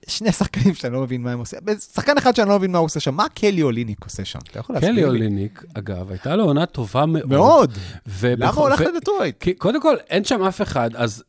[0.09, 1.59] שני שחקנים שאני לא מבין מה הם עושים,
[1.95, 4.39] שחקן אחד שאני לא מבין מה הוא עושה שם, מה קלי אוליניק עושה שם?
[4.51, 5.09] אתה יכול להסביר קלי לי?
[5.09, 7.29] אוליניק, אגב, הייתה לו עונה טובה מאוד.
[7.29, 7.73] מאוד.
[8.09, 9.45] ובכל- למה הוא הולך לדטרויט?
[9.59, 11.25] קודם כל, אין שם אף אחד, אז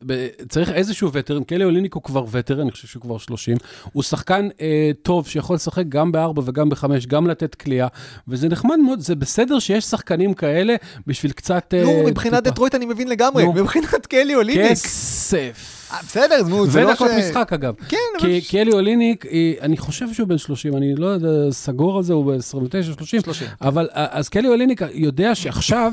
[0.48, 1.44] צריך איזשהו וטרן.
[1.44, 3.56] קלי אוליניק הוא כבר וטרן, אני חושב שהוא כבר 30.
[3.92, 7.86] הוא שחקן אה, טוב שיכול לשחק גם בארבע וגם בחמש, גם לתת כליאה,
[8.28, 10.74] וזה נחמד מאוד, זה בסדר שיש שחקנים כאלה
[11.06, 11.74] בשביל קצת...
[11.76, 13.46] אה, נו, מבחינת דטרויט אני מבין לגמרי.
[13.46, 14.70] מבחינת קלי אוליניק.
[14.70, 15.77] כסף.
[15.92, 17.00] אה, בסדר, נו, זה לא ש...
[17.00, 17.74] ודקות משחק, אגב.
[17.88, 18.28] כן, אבל...
[18.28, 22.12] כי קלי אוליניק, אה, אני חושב שהוא בן 30, אני לא יודע, סגור על זה,
[22.12, 23.20] הוא ב-29, 30.
[23.20, 23.48] 30.
[23.60, 25.92] אבל אה, אז קלי אוליניק יודע שעכשיו,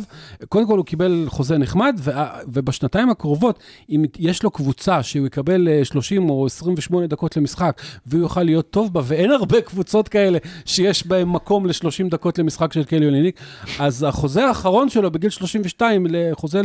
[0.50, 2.00] קודם כל הוא קיבל חוזה נחמד,
[2.48, 8.22] ובשנתיים הקרובות, אם יש לו קבוצה שהוא יקבל אה, 30 או 28 דקות למשחק, והוא
[8.22, 12.84] יוכל להיות טוב בה, ואין הרבה קבוצות כאלה שיש בהן מקום ל-30 דקות למשחק של
[12.84, 13.39] קלי אוליניק,
[13.80, 16.62] אז החוזה האחרון שלו בגיל 32, חוזה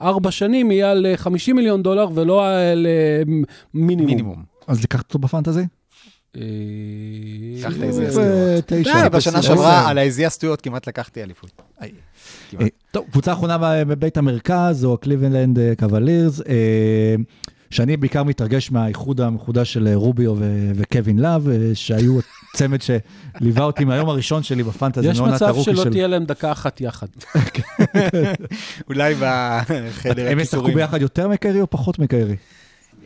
[0.00, 3.22] לארבע שנים, יהיה על אה, 50 מיליון דולר ולא על אה,
[3.74, 4.06] מינימום.
[4.06, 4.42] מינימום.
[4.66, 5.62] אז לקחת אותו בפנטזי?
[6.36, 6.40] אה,
[7.62, 8.58] קח את איזה אה.
[8.66, 9.08] תשע.
[9.08, 9.42] בשנה.
[9.42, 11.62] שעברה על העזייה סטויות כמעט לקחתי אליפות.
[12.90, 16.40] טוב, קבוצה אחרונה בבית המרכז, זו הקליבלנד אה, קוולירס,
[17.70, 20.34] שאני בעיקר מתרגש מהאיחוד המחודש של רוביו
[20.74, 22.18] וקווין לאב, שהיו
[22.56, 26.80] צמד שליווה אותי מהיום הראשון שלי בפנטזי, יש מצב שלא של- תהיה להם דקה אחת
[26.80, 27.06] יחד.
[28.88, 30.72] אולי בחדר הם ישחקו.
[30.74, 32.36] ביחד יותר מקרי או פחות מקרי?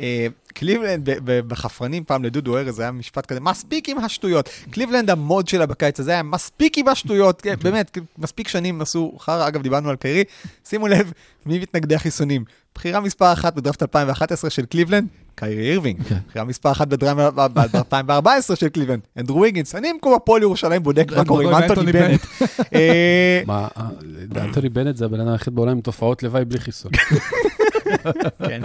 [0.01, 4.49] אה, קליבלנד, בחפרנים פעם לדודו ארז, היה משפט כזה, מספיק עם השטויות.
[4.70, 9.49] קליבלנד המוד שלה בקיץ הזה היה מספיק עם השטויות, כן, באמת, מספיק שנים עשו חרא,
[9.49, 10.24] אגב, דיברנו על קיירי,
[10.64, 11.12] שימו לב,
[11.47, 12.45] מי מתנגדי החיסונים?
[12.74, 16.01] בחירה מספר אחת בדראפט 2011 של קליבלנד, קיירי אירווינג.
[16.28, 19.74] בחירה מספר אחת בדראפט 2014 של קליבלנד, אנדרו ויגינס.
[19.74, 22.20] אני במקום הפועל ירושלים בודק מה קורה עם אנטוני בנט.
[22.74, 23.88] אה, מה, אה,
[24.45, 26.92] אנטוני בנט זה הבן אדם היחיד בעולם עם תופעות לוואי בלי חיסון.
[28.49, 28.62] כן.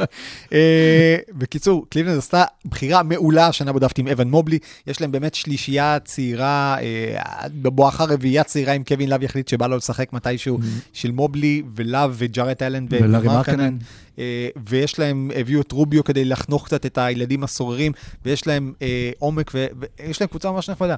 [0.53, 4.59] אה, בקיצור, קליבלנד עשתה בחירה מעולה השנה בדראפט עם אוון מובלי.
[4.87, 9.77] יש להם באמת שלישייה צעירה, אה, בבואכה רביעייה צעירה אם קווין לאב יחליט שבא לו
[9.77, 10.59] לשחק מתישהו,
[10.93, 13.77] של מובלי ולאב וג'ארט אלן ולארי מרקנן.
[14.19, 17.91] אה, ויש להם, הביאו את רוביו כדי לחנוך קצת את הילדים הסוררים,
[18.25, 18.73] ויש להם
[19.19, 20.95] עומק, ויש להם קבוצה ממש נחמדה.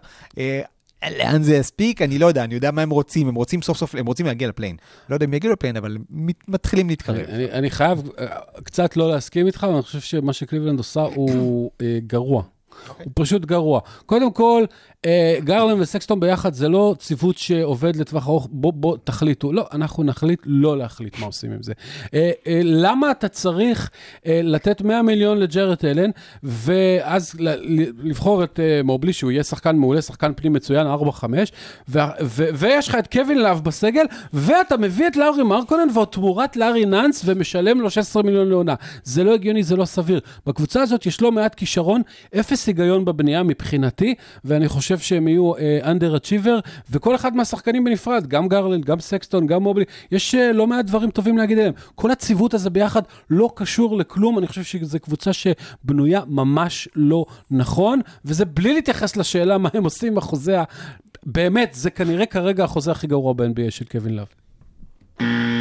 [1.10, 2.02] לאן זה יספיק?
[2.02, 4.48] אני לא יודע, אני יודע מה הם רוצים, הם רוצים סוף סוף, הם רוצים להגיע
[4.48, 4.76] לפליין.
[5.10, 5.98] לא יודע אם יגיעו לפליין, אבל
[6.48, 7.26] מתחילים להתקרב.
[7.52, 8.28] אני, חייב אה,
[8.64, 12.00] קצת לא להסכים איתך, אבל אני חושב שמה שקליבלנד עושה הוא אה,
[12.86, 13.04] גרוע.
[13.04, 13.80] הוא פשוט גרוע.
[14.06, 14.66] קודם כל,
[15.06, 19.54] אה, גרלנד וסקסטון ביחד זה לא ציוות שעובד לטווח ארוך, בוא, בוא תחליטו.
[19.54, 21.74] לא, אנחנו נחליט לא להחליט מה עושים עם זה.
[22.14, 23.90] אה, אה, למה אתה צריך
[24.26, 26.10] אה, לתת 100 מיליון לג'רד אלן,
[26.44, 27.36] ואז
[28.04, 31.24] לבחור את אה, מובלי, שהוא יהיה שחקן מעולה, שחקן פנים מצוין, 4-5,
[31.90, 36.58] ו- ו- ויש לך את קווין לאב בסגל, ואתה מביא את לאורי מרקנן ועוד תמורת
[36.58, 38.76] לארי נאנס ומשלם לו 16 מיליון לעונה.
[39.04, 40.20] זה לא הגיוני, זה לא סביר.
[40.46, 42.02] בקבוצה הזאת יש לא מעט כישרון,
[42.40, 45.54] אפס אפס היגיון בבנייה מבחינתי, ואני חושב שהם יהיו
[45.84, 46.60] under, uh, achiever,
[46.92, 51.12] וכל אחד מהשחקנים בנפרד, גם גרלנד, גם סקסטון, גם מובלי, יש uh, לא מעט דברים
[51.12, 51.74] טובים להגיד עליהם.
[51.96, 58.02] כל הציוות הזה ביחד לא קשור לכלום, אני חושב שזו קבוצה שבנויה ממש לא נכון,
[58.26, 60.58] וזה בלי להתייחס לשאלה מה הם עושים עם החוזה.
[61.26, 65.61] באמת, זה כנראה כרגע החוזה הכי גרוע ב-NBA של קווין לאב.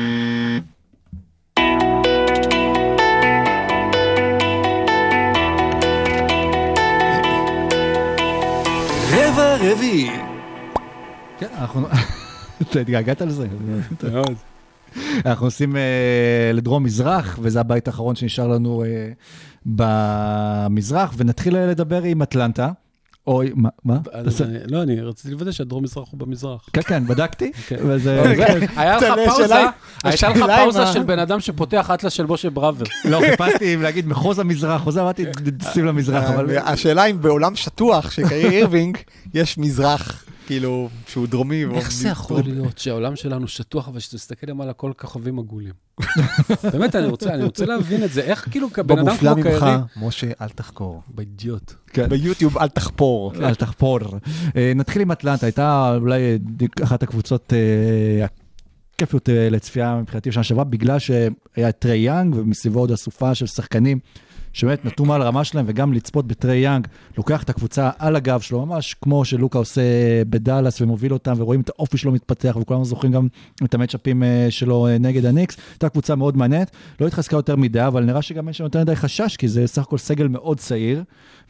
[9.63, 10.11] רביעי.
[11.39, 11.87] כן, אנחנו...
[12.63, 13.47] אתה התגעגעת לזה?
[14.11, 14.35] מאוד.
[15.27, 19.13] אנחנו נוסעים אה, לדרום מזרח, וזה הבית האחרון שנשאר לנו אה,
[19.67, 22.71] במזרח, ונתחיל אה, לדבר עם אטלנטה.
[23.27, 23.43] או,
[23.85, 23.99] מה?
[24.68, 26.68] לא, אני רציתי לוודא שהדרום מזרח הוא במזרח.
[26.73, 27.53] כן, כן, בדקתי.
[27.68, 27.77] כן.
[27.81, 28.23] וזה...
[28.77, 29.55] היה לך פאוזה,
[30.05, 32.85] הייתה לך פאוזה של בן אדם שפותח אטלס של משה בראבר.
[33.05, 35.25] לא, חיפשתי אם להגיד מחוז המזרח, חוזר, אמרתי,
[35.73, 36.59] שים למזרח, אבל...
[36.59, 38.99] השאלה אם בעולם שטוח של קיירי אירווינג,
[39.35, 41.64] יש מזרח, כאילו, שהוא דרומי.
[41.64, 45.72] איך זה יכול להיות שהעולם שלנו שטוח, אבל שתסתכל למעלה כל הכוכבים עגולים?
[46.72, 48.20] באמת, אני רוצה אני רוצה להבין את זה.
[48.20, 49.76] איך כאילו כבן אדם במופלא כמו ממך, קיירי...
[49.97, 51.03] משה, אל תחקור.
[51.09, 51.74] באידיוט.
[51.86, 52.09] כן.
[52.09, 53.32] ביוטיוב אל תחפור.
[53.43, 53.99] אל תחפור.
[54.57, 56.36] אה, נתחיל עם אטלנטה, הייתה אולי אה,
[56.84, 58.26] אחת הקבוצות אה,
[58.95, 63.99] הכיפיות לצפייה מבחינתי בשנה שעברה, בגלל שהיה טרי יאנג ומסביבו עוד אסופה של שחקנים
[64.53, 66.87] שבאמת נתנו מעל הרמה שלהם, וגם לצפות בטרי יאנג,
[67.17, 69.83] לוקח את הקבוצה על הגב שלו, ממש כמו שלוקה עושה
[70.29, 73.29] בדאלאס ומוביל אותם, ורואים את האופי שלו מתפתח, וכולנו זוכרים גם
[73.65, 75.57] את המצ'אפים אה, שלו אה, נגד הניקס.
[75.71, 76.71] הייתה קבוצה מאוד מעניינת,
[77.01, 79.83] לא התחזקה יותר מדי, אבל נראה שגם אין שם יותר מדי חשש, כי זה סך
[79.83, 81.03] הכל סגל מאוד צעיר,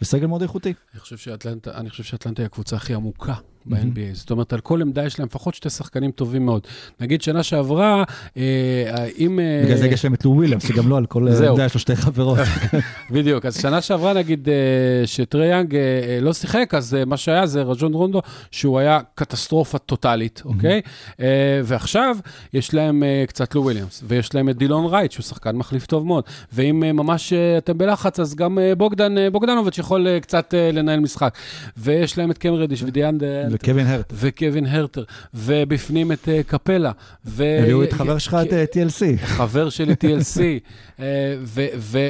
[0.03, 0.73] וסגל מאוד איכותי.
[0.93, 3.35] אני חושב שאטלנטה, אני חושב שאטלנטה היא הקבוצה הכי עמוקה
[3.67, 4.15] ב-NBA.
[4.15, 6.67] זאת אומרת, על כל עמדה יש להם לפחות שתי שחקנים טובים מאוד.
[7.01, 8.05] נגיד, שנה שעברה,
[8.37, 9.41] אה, אם...
[9.41, 11.29] אה, בגלל זה יש להם את לו וויליאמס, שגם לו על כל.
[11.49, 12.39] עמדה יש לו שתי חברות.
[13.11, 17.17] בדיוק, אז שנה שעברה נגיד אה, שטרי יאנג אה, אה, לא שיחק, אז אה, מה
[17.17, 20.81] שהיה זה רג'ון רונדו, שהוא היה קטסטרופה טוטאלית, אוקיי?
[21.21, 22.17] אה, ועכשיו
[22.53, 26.07] יש להם אה, קצת לו וויליאמס, ויש להם את דלון רייט, שהוא שחקן מחליף טוב
[26.07, 28.73] מאוד, ואם אה, ממש אה, אתם בלחץ, אז גם אה,
[29.19, 31.39] אה, בוגדנוביץ' יכול אה, קצת אה, לנהל משחק.
[31.77, 33.19] ויש להם את קאם רדיש ודיאנ...
[33.51, 34.13] וקווין הרט.
[34.17, 36.93] וקווין הרטר, ובפנים את אה, קפלה.
[37.27, 39.27] הביאו את חבר שלך, את TLC.
[39.27, 40.41] חבר שלי TLC,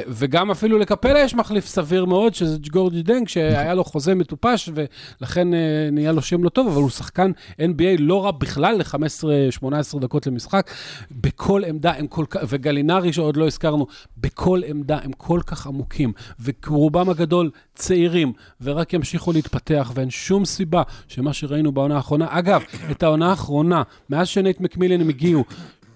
[0.07, 5.47] וגם אפילו לקפלה יש מחליף סביר מאוד, שזה ג'ורג'י דנק, שהיה לו חוזה מטופש, ולכן
[5.91, 10.71] נהיה לו שם לא טוב, אבל הוא שחקן NBA לא רע בכלל ל-15-18 דקות למשחק.
[11.11, 16.13] בכל עמדה הם כל כך, וגלינרי שעוד לא הזכרנו, בכל עמדה הם כל כך עמוקים,
[16.43, 23.03] ורובם הגדול צעירים, ורק ימשיכו להתפתח, ואין שום סיבה שמה שראינו בעונה האחרונה, אגב, את
[23.03, 25.43] העונה האחרונה, מאז שנייט מקמילן הם הגיעו,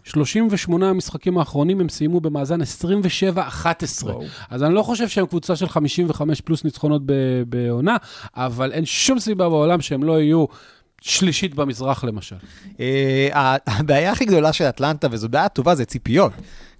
[0.05, 2.65] 38 המשחקים האחרונים הם סיימו במאזן 27-11.
[4.49, 7.01] אז אני לא חושב שהם קבוצה של 55 פלוס ניצחונות
[7.47, 7.97] בעונה,
[8.35, 10.45] אבל אין שום סיבה בעולם שהם לא יהיו
[11.01, 12.35] שלישית במזרח למשל.
[12.79, 16.31] אה, הבעיה הכי גדולה של אטלנטה, וזו בעיה טובה, זה ציפיות.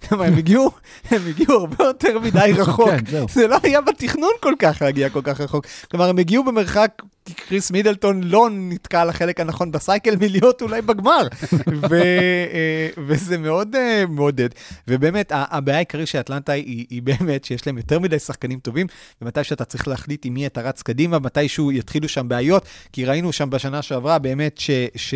[0.10, 0.70] הם הגיעו,
[1.10, 2.90] הם הגיעו הרבה יותר מדי רחוק.
[2.90, 3.26] כן, זהו.
[3.30, 5.66] זה לא היה בתכנון כל כך להגיע כל כך רחוק.
[5.90, 7.02] כלומר, הם הגיעו במרחק,
[7.34, 11.26] קריס מידלטון לא נתקע על החלק הנכון בסייקל מלהיות אולי בגמר.
[11.90, 14.48] ו, אה, וזה מאוד אה, מעודד.
[14.88, 18.86] ובאמת, הבעיה העיקרית של אטלנטה היא, היא באמת שיש להם יותר מדי שחקנים טובים,
[19.22, 23.32] ומתי שאתה צריך להחליט עם מי אתה רץ קדימה, מתישהו יתחילו שם בעיות, כי ראינו
[23.32, 25.14] שם בשנה שעברה באמת ש, ש,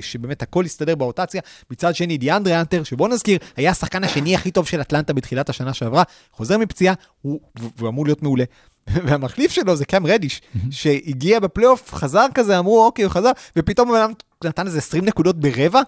[0.00, 1.40] שבאמת הכל הסתדר ברוטציה.
[1.70, 5.72] מצד שני, דיאנדרי אנטר, שבוא נזכיר, היה השחקן השני הכי טוב של אטלנטה בתחילת השנה
[5.74, 6.02] שעברה,
[6.32, 7.40] חוזר מפציעה, הוא,
[7.76, 8.44] והוא אמור להיות מעולה.
[9.06, 13.96] והמחליף שלו זה קאם רדיש, שהגיע בפלייאוף, חזר כזה, אמרו, אוקיי, הוא חזר, ופתאום הוא
[14.44, 15.80] נתן איזה 20 נקודות ברבע.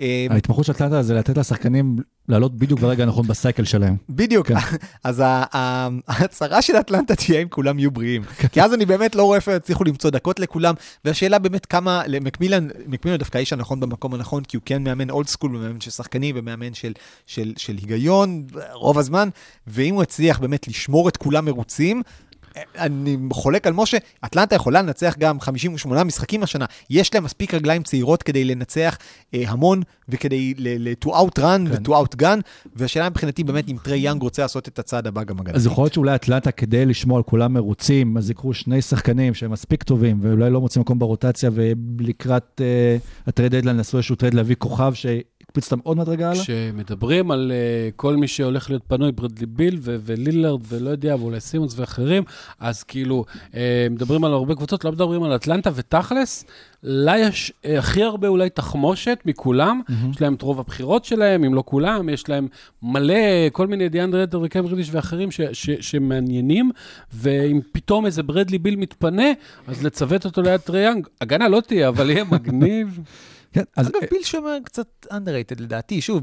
[0.00, 1.96] אה, ההתמחות של אטלנטה זה לתת לשחקנים
[2.28, 3.96] לעלות בדיוק ברגע הנכון בסייקל שלהם.
[4.08, 4.54] בדיוק, כן.
[5.04, 8.22] אז ההצהרה של אטלנטה תהיה אם כולם יהיו בריאים.
[8.52, 12.68] כי אז אני באמת לא רואה איפה יצליחו למצוא דקות לכולם, והשאלה באמת כמה, למקמילן,
[12.86, 16.34] מקמילן דווקא האיש הנכון במקום הנכון, כי הוא כן מאמן old school, ומאמן של שחקנים,
[16.38, 16.92] ומאמן של,
[17.26, 19.28] של, של היגיון רוב הזמן,
[19.66, 22.02] ואם הוא יצליח באמת לשמור את כולם מרוצים,
[22.78, 26.64] אני חולק על משה, אטלנטה יכולה לנצח גם 58 משחקים השנה.
[26.90, 28.98] יש להם מספיק רגליים צעירות כדי לנצח
[29.34, 31.64] אה, המון וכדי ל- to outrun כן.
[31.70, 32.40] ו-to outgun,
[32.76, 35.56] והשאלה מבחינתי באמת אם טרי יאנג רוצה לעשות את הצעד הבא גם הגנה.
[35.56, 39.50] אז יכול להיות שאולי אטלנטה, כדי לשמור על כולם מרוצים, אז יקחו שני שחקנים שהם
[39.50, 44.34] מספיק טובים, ואולי לא מוצאים מקום ברוטציה, ולקראת uh, ה trade deadline עשו איזשהו trade
[44.34, 46.42] להביא כוכב שיתפתח להקפיץ אותם עוד מדרגה הלאה?
[46.42, 51.40] כשמדברים על uh, כל מי שהולך להיות פנוי, ברדלי ביל ו- ולילארד ולא יודע, ואולי
[51.40, 52.22] סימונס ואחרים,
[52.60, 53.54] אז כאילו, uh,
[53.90, 56.44] מדברים על הרבה קבוצות, לא מדברים על אטלנטה, ותכלס,
[56.82, 60.10] לה יש uh, הכי הרבה אולי תחמושת מכולם, מהמם.
[60.10, 62.48] יש להם את רוב הבחירות שלהם, אם לא כולם, יש להם
[62.82, 63.14] מלא,
[63.52, 66.70] כל מיני דיאנדרה האנטר וקאם רדיש ואחרים ש- ש- שמעניינים,
[67.14, 69.26] ואם פתאום איזה ברדלי ביל מתפנה,
[69.66, 72.98] אז לצוות אותו ליד טריי יאנג, הגנה לא תהיה, אבל יהיה מגניב.
[73.56, 76.22] כן, אז אגב, ביל שומר קצת underrated לדעתי, שוב,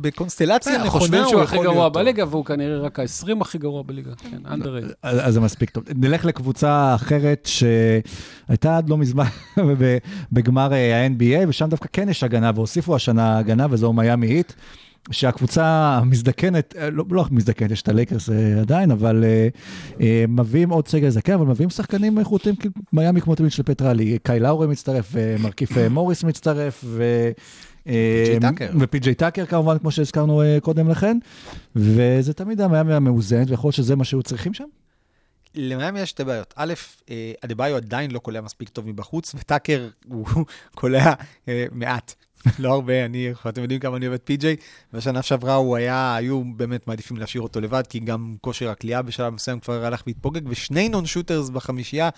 [0.00, 2.02] בקונסטלציה נכונה, חושבים הוא שהוא הכי יכול גרוע להיות טוב.
[2.02, 4.10] בליגה, והוא כנראה רק ה-20 הכי גרוע בליגה.
[4.14, 4.94] כן, underrated.
[5.02, 5.84] אז זה מספיק טוב.
[5.94, 9.24] נלך לקבוצה אחרת שהייתה עד לא מזמן
[10.32, 14.52] בגמר אה, ה-NBA, ושם דווקא כן יש הגנה, והוסיפו השנה הגנה, וזו מיאמי היט.
[15.10, 15.64] שהקבוצה
[16.02, 19.48] המזדקנת, אה, לא, לא מזדקנת, יש את הלייקרס אה, עדיין, אבל אה,
[20.00, 24.18] אה, מביאים עוד סגל זקן, אבל מביאים שחקנים איכותיים, כאילו מיאמי כמו תמיד של פטרלי,
[24.22, 27.30] קאי לאורי מצטרף, ומרכיף מוריס מצטרף, ו...
[28.80, 31.18] ופי.ג'יי טאקר כמובן, כמו שהזכרנו קודם לכן,
[31.76, 34.64] וזה תמיד המיאמי המאוזנת, ויכול להיות שזה מה שהיו צריכים שם.
[35.54, 36.54] למיאמי יש שתי בעיות.
[36.56, 36.74] א',
[37.44, 40.26] אדבאיו עדיין לא קולע מספיק טוב מבחוץ, וטאקר הוא
[40.74, 41.12] קולע
[41.72, 42.14] מעט.
[42.58, 44.56] לא הרבה, אני, אתם יודעים כמה אני אוהב את פי.ג'יי,
[44.92, 49.34] בשנה שעברה הוא היה, היו באמת מעדיפים להשאיר אותו לבד, כי גם כושר הכלייה בשלב
[49.34, 52.08] מסוים כבר הלך והתפוגג, ושני נון שוטרס בחמישייה.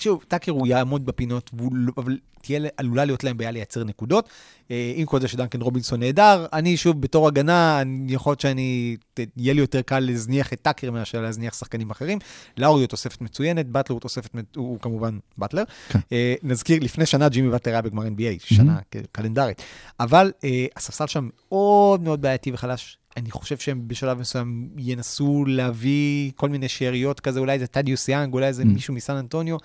[0.00, 4.28] שוב, טאקר הוא יעמוד בפינות, לא- אבל תהיה, עלולה להיות להם בעיה לייצר נקודות.
[4.70, 8.96] אה, עם כל זה שדנקן רובינסון נהדר, אני שוב, בתור הגנה, אני- יכול להיות שאני,
[9.36, 12.18] יהיה לי יותר קל להזניח את טאקר מאשר להזניח שחקנים אחרים.
[12.56, 15.62] לאורי הוא תוספת מצוינת, באטלר הוא תוספת, הוא, כמובן באטלר.
[15.88, 15.98] כן.
[16.12, 18.78] אה, נזכיר, לפני שנה ג'ימי באטלר היה בגמר NBA, שנה
[19.12, 19.62] קלנדרית.
[20.00, 22.98] אבל אה, הספסל שם מאוד מאוד בעייתי וחלש.
[23.18, 28.34] אני חושב שהם בשלב מסוים ינסו להביא כל מיני שאריות כזה, אולי זה טדיוס יאנג,
[28.34, 28.66] אולי זה Mm.
[28.66, 29.56] מישהו מסן אנטוניו.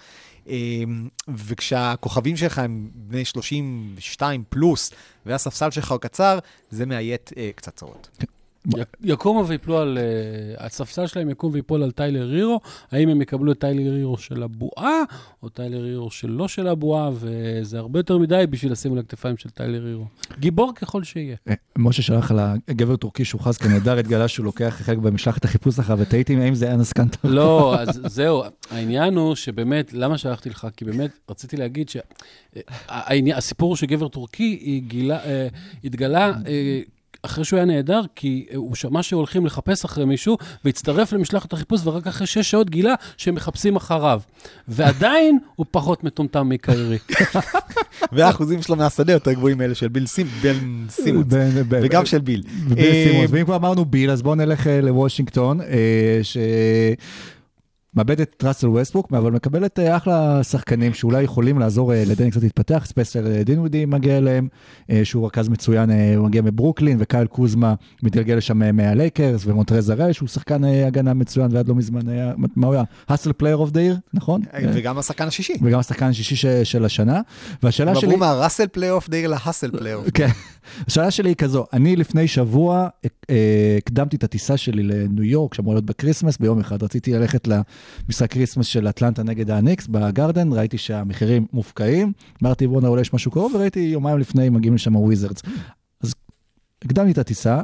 [0.49, 0.55] אה,
[1.35, 4.91] וכשהכוכבים שלך הם בני 32 פלוס,
[5.25, 6.39] והספסל שלך הוא קצר,
[6.69, 8.09] זה מעט אה, קצת צרות.
[9.03, 9.97] יקומו ויפלו על...
[9.97, 12.59] אה, הספסל שלהם יקום ויפול על טיילר הירו,
[12.91, 14.99] האם הם יקבלו את טיילר הירו של הבועה,
[15.43, 19.49] או טיילר הירו שלא של הבועה, וזה הרבה יותר מדי בשביל לשים על הכתפיים של
[19.49, 20.05] טיילר הירו.
[20.39, 21.35] גיבור ככל שיהיה.
[21.49, 25.99] אה, משה שלח על הגבר טורקי שהוכרז כנהדר, התגלה שהוא לוקח חלק במשלחת החיפוש אחריו,
[25.99, 27.27] ותהיתי האם זה אנס קנטר.
[27.29, 30.67] לא, אז זהו, העניין הוא שבאמת, למה שלחתי לך?
[30.77, 31.89] כי באמת רציתי להגיד
[32.89, 35.47] שהסיפור הוא שגבר טורקי גילה, אה,
[35.83, 36.81] התגלה אה,
[37.25, 42.07] אחרי שהוא היה נהדר, כי הוא שמע שהולכים לחפש אחרי מישהו, והצטרף למשלחת החיפוש, ורק
[42.07, 44.21] אחרי שש שעות גילה שהם מחפשים אחריו.
[44.67, 46.97] ועדיין הוא פחות מטומטם מקיירי.
[48.11, 51.35] והאחוזים שלו מהשדה יותר גבוהים מאלה של ביל סימ- בן סימונס, ב-
[51.75, 52.43] ב- וגם של ביל.
[52.77, 53.25] אה.
[53.29, 55.67] ואם כבר אמרנו ביל, אז בואו נלך אה, לוושינגטון, אה,
[56.23, 56.37] ש...
[57.95, 62.43] מאבדת את ראסל ווסטבוק, אבל מקבלת אה, אחלה שחקנים שאולי יכולים לעזור אה, לדני קצת
[62.43, 62.85] להתפתח.
[62.87, 64.47] ספנסר אה, דינווידי מגיע אליהם,
[65.03, 67.73] שהוא רכז מצוין, הוא מגיע מברוקלין, וקייל קוזמה
[68.03, 72.73] מתגלגל לשם מהלייקרס, ומונטרז הראל, שהוא שחקן הגנה מצוין, ועד לא מזמן היה, מה הוא
[72.75, 72.83] היה?
[73.07, 74.41] hustle player of the year, נכון?
[74.73, 75.53] וגם השחקן השישי.
[75.61, 77.21] וגם השחקן השישי של השנה.
[77.63, 78.07] והשאלה הם שלי...
[78.07, 80.07] עברו מהראסל פלייאוף דייר להאסל פלייאוף.
[80.13, 80.27] כן.
[80.87, 82.87] השאלה שלי היא כזו, אני לפני שבוע
[83.77, 87.47] הקדמתי את הטיסה שלי לניו יורק, שאמור להיות בקריסמס, ביום אחד רציתי ללכת
[88.07, 92.13] למשחק קריסמס של אטלנטה נגד הניקס בגרדן, ראיתי שהמחירים מופקעים,
[92.43, 95.41] אמרתי בואנה אולי יש משהו קרוב, וראיתי יומיים לפני מגיעים לשם הוויזרדס.
[96.01, 96.13] אז
[96.85, 97.61] הקדמתי את הטיסה,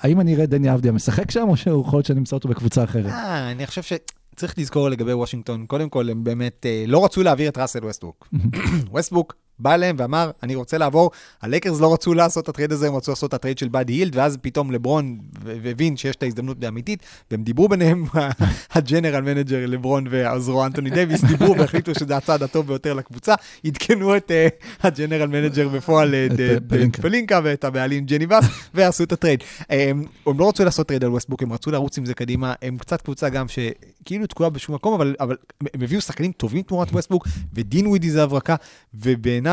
[0.00, 3.06] האם אני אראה דני אבדיה משחק שם, או שיכול להיות שאני אמצא אותו בקבוצה אחרת?
[3.06, 7.48] אה, אני חושב שצריך לזכור לגבי וושינגטון, קודם כל הם באמת אה, לא רצו להעביר
[7.48, 8.28] את ראסל ווסטבוק.
[8.92, 11.10] ווסטבוק בא אליהם ואמר, אני רוצה לעבור,
[11.42, 13.68] הלייקרס לא רצו לעשות את ה trade הזה, הם רצו לעשות את ה trade של
[13.68, 15.18] באדי הילד, ואז פתאום לברון
[15.64, 18.04] הבין שיש את ההזדמנות האמיתית, והם דיברו ביניהם,
[18.74, 23.34] ה general manager לברון ועוזרו אנטוני דייוויס, דיברו והחליטו שזה הצעד הטוב ביותר לקבוצה,
[23.66, 24.48] עדכנו את אה,
[24.82, 26.56] ה general manager בפועל, אה, את, אה,
[27.02, 27.40] פלינקה.
[27.44, 28.44] ואת הבעלים ג'ני באס,
[28.74, 29.44] ועשו את ה trade.
[29.70, 30.04] הם,
[30.38, 33.28] לא רצו לעשות trade על ווסטבוק, הם רצו לרוץ עם זה קדימה, הם קצת קבוצה
[33.28, 35.36] גם שכאילו תקועה בשום מקום, אבל, אבל
[35.74, 38.54] הם הביאו שחקנים טובים תמורת ווסטבוק, ודינווידי זה הברקה,
[38.94, 39.47] ובעיניי,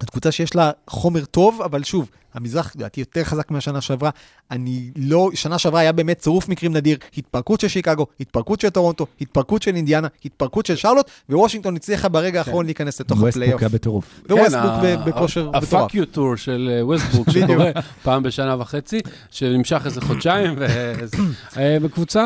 [0.00, 4.10] זאת קבוצה שיש לה חומר טוב, אבל שוב, המזרח לדעתי יותר חזק מהשנה שעברה.
[4.50, 9.06] אני לא, שנה שעברה היה באמת צירוף מקרים נדיר, התפרקות של שיקגו, התפרקות של טורונטו,
[9.20, 13.62] התפרקות של אינדיאנה, התפרקות של שרלוט, ווושינגטון הצליחה ברגע האחרון להיכנס לתוך ווסטבוק הפלייאוף.
[13.62, 14.20] היה בטירוף.
[14.30, 15.64] וווסטבוק כן, בכושר מטורף.
[15.64, 17.30] הפאק יו טור של אה, ווסטבוק.
[17.30, 17.70] שקורה
[18.02, 19.00] פעם בשנה וחצי,
[19.30, 21.16] שנמשך איזה חודשיים, וזה-
[21.56, 22.22] אה, בקבוצה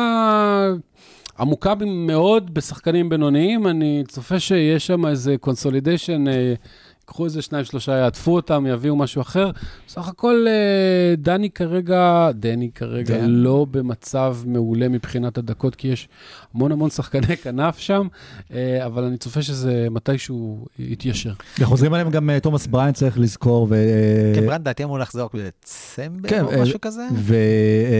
[1.41, 6.25] עמוקה מאוד בשחקנים בינוניים, אני צופה שיש שם איזה consolidation.
[7.11, 9.51] ייקחו איזה שניים, שלושה, יעטפו אותם, יביאו משהו אחר.
[9.87, 13.29] בסך הכל, אה, דני כרגע, דני כרגע דן.
[13.29, 16.07] לא במצב מעולה מבחינת הדקות, כי יש
[16.55, 18.07] המון המון שחקני כנף שם,
[18.53, 21.33] אה, אבל אני צופה שזה מתישהו יתיישר.
[21.59, 23.75] וחוזרים עליהם גם אה, תומאס בראיינט, צריך לזכור, ו...
[24.35, 27.07] כן, בראיינט דעתי אמור לחזור בדצמבר כן, או משהו כזה?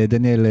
[0.03, 0.45] ודניאל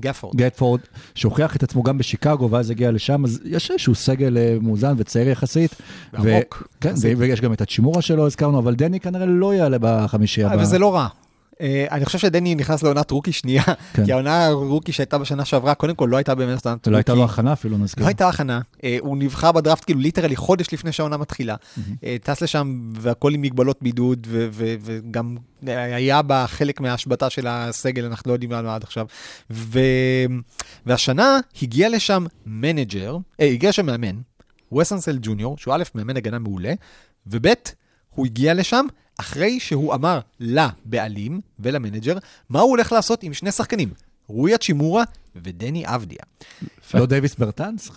[0.00, 0.36] גאפורד.
[0.36, 0.80] גאפורד,
[1.14, 5.74] שהוכיח את עצמו גם בשיקגו, ואז הגיע לשם, אז יש איזשהו סגל מאוזן וצעיר יחסית.
[6.22, 6.68] ו- עמוק.
[6.80, 6.94] כן.
[7.02, 10.54] ו- ויש גם את האצ'ימורה שלו, הזכרנו, אבל דני כנראה לא יעלה בחמישי הבא.
[10.54, 11.08] אבל זה לא רע.
[11.60, 13.62] אה, אני חושב שדני נכנס לעונת rookie שנייה,
[13.92, 14.04] כן.
[14.04, 16.90] כי העונה ה rookie שהייתה בשנה שעברה, קודם כל לא הייתה באמת עונת rookie.
[16.90, 18.02] לא הייתה לו הכנה אפילו, נזכיר.
[18.02, 21.56] לא הייתה הכנה, אה, הוא נבחר בדראפט כאילו literally חודש לפני שהעונה מתחילה.
[22.04, 24.26] אה, טס לשם והכל עם מגבלות בידוד,
[24.82, 29.06] וגם היה בה חלק מההשבתה של הסגל, אנחנו לא יודעים מה עד עכשיו.
[30.86, 34.16] והשנה הגיע לשם מנג'ר, אה, הגיע לשם מאמן,
[34.78, 36.72] ווס אנסלד ג'וניור, שהוא א', מאמן הגנה מעולה,
[37.30, 37.46] וב',
[38.10, 38.86] הוא הגיע לשם
[39.20, 42.18] אחרי שהוא אמר לבעלים ולמנג'ר
[42.48, 43.88] מה הוא הולך לעשות עם שני שחקנים,
[44.26, 45.04] רוי האצ'ימורה
[45.36, 46.18] ודני אבדיה.
[46.94, 47.90] לא דייוויס ברטנס?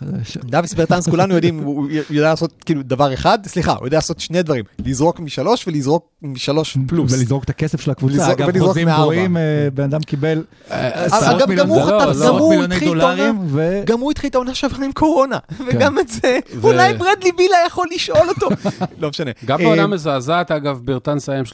[0.44, 4.44] דוויס ברטנס, כולנו יודעים, הוא יודע לעשות כאילו דבר אחד, סליחה, הוא יודע לעשות שני
[4.44, 7.14] דברים, לזרוק משלוש ולזרוק משלוש פלוס.
[7.14, 8.32] ולזרוק את הכסף של הקבוצה.
[8.32, 8.90] אגב, חוזים.
[8.90, 13.84] גבוהים, אה, בן אדם קיבל עשרות אגב, גם הוא לא, עשרות התחיל את דולרים, העונה.
[13.86, 15.64] גם הוא התחיל את העונה שעברה עם קורונה, כן.
[15.68, 18.50] וגם את זה, אולי ברדלי בילה יכול לשאול אותו.
[19.02, 19.32] לא משנה.
[19.46, 21.46] גם אה, בעונה מזעזעת, אגב, ברטנס היה עם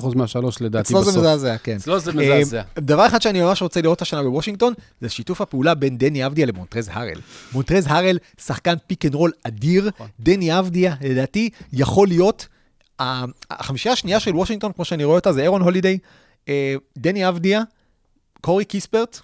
[0.00, 1.22] 39% מהשלוש, לדעתי, אצלו זה בסוף.
[1.22, 1.76] מזעזע, כן.
[1.76, 2.62] אצלו זה אה, מזעזע.
[2.78, 6.88] דבר אחד שאני ממש רוצה לראות השנה בוושינגטון, זה שיתוף הפעולה בין דני אבדיה למונטרז
[6.92, 7.20] הארל.
[7.52, 10.08] מונטרז הארל, שחקן pick and roll אדיר, נכון.
[10.20, 12.46] דני אבדיה, לדעתי, יכול להיות,
[13.50, 15.98] החמישייה השנייה של וושינגטון, כמו שאני רואה אותה, זה אירון הולידיי,
[16.48, 17.62] אה, דני אבדיה,
[18.40, 19.20] קורי קיספרט,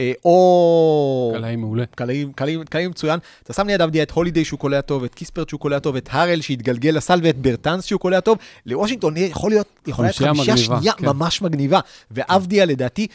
[0.00, 1.32] אה, או...
[1.36, 1.84] קלעי מעולה.
[1.94, 3.18] קלעים מצוין.
[3.42, 6.08] אתה שם ליד אבדיה את הולידיי שהוא קולע טוב, את קיספרט שהוא קולע טוב, את
[6.12, 8.38] הארל שהתגלגל לסל ואת ברטנס שהוא קולע טוב.
[8.66, 11.06] לוושינגטון יכול להיות, יכולה להיות חמישייה שנייה כן.
[11.06, 11.80] ממש מגניבה.
[12.10, 13.06] ואבדיה לדעתי,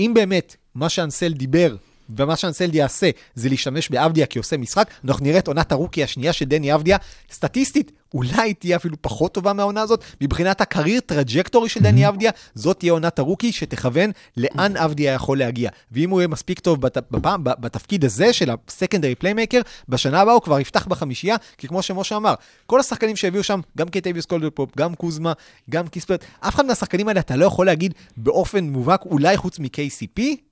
[0.00, 1.76] אם באמת מה שאנסלד דיבר
[2.16, 6.32] ומה שאנסלד יעשה זה להשתמש באבדיה כעושה משחק, אנחנו נראה את עונת ה rookie השנייה
[6.32, 6.96] של דני אבדיה.
[7.32, 10.04] סטטיסטית, אולי תהיה אפילו פחות טובה מהעונה הזאת.
[10.20, 15.12] מבחינת ה career trajectory של דני אבדיה, זאת תהיה עונת ה rookie שתכוון לאן אבדיה
[15.12, 15.70] יכול להגיע.
[15.92, 20.34] ואם הוא יהיה מספיק טוב בת, בפעם, בתפקיד הזה של ה secondary playmaker, בשנה הבאה
[20.34, 22.34] הוא כבר יפתח בחמישייה, כי כמו שמשה אמר,
[22.66, 25.32] כל השחקנים שהביאו שם, גם קנטביוס קולדוול פופ, גם קוזמה,
[25.70, 30.47] גם קיספרט, אף אחד מהשחקנים האלה אתה לא יכול להגיד באופן מובהק, אולי חוץ מ-KCP,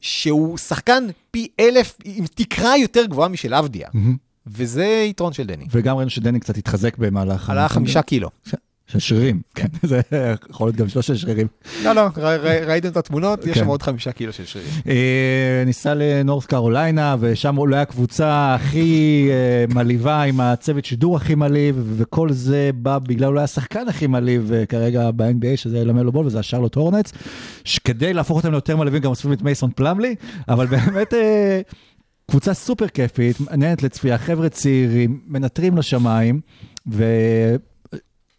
[0.00, 3.88] שהוא שחקן פי אלף עם תקרה יותר גבוהה משל אבדיה.
[4.46, 5.66] וזה יתרון של דני.
[5.70, 7.50] וגם ראינו שדני קצת התחזק במהלך...
[7.50, 8.30] עלה חמישה קילו.
[8.86, 10.00] של שרירים, כן, זה
[10.50, 11.46] יכול להיות גם שלושה שרירים.
[11.84, 12.02] לא, לא,
[12.66, 13.46] ראיתם את התמונות?
[13.46, 13.60] יש כן.
[13.60, 14.70] שם עוד חמישה קילו של שרירים.
[14.88, 21.92] אה, ניסה לנורס קרוליינה, ושם אולי הקבוצה הכי אה, מלהיבה, עם הצוות שידור הכי מלהיב,
[21.96, 26.38] וכל זה בא בגלל אולי השחקן הכי מלהיב אה, כרגע ב-NBA, שזה למלו בול, וזה
[26.38, 27.12] השרלוט הורנץ,
[27.64, 30.14] שכדי להפוך אותם ליותר מלהיבים גם אוספים את מייסון פלאמלי,
[30.48, 31.14] אבל באמת...
[32.30, 36.40] קבוצה סופר כיפית, מעניינת לצפייה, חבר'ה צעירים, מנתרים לשמיים,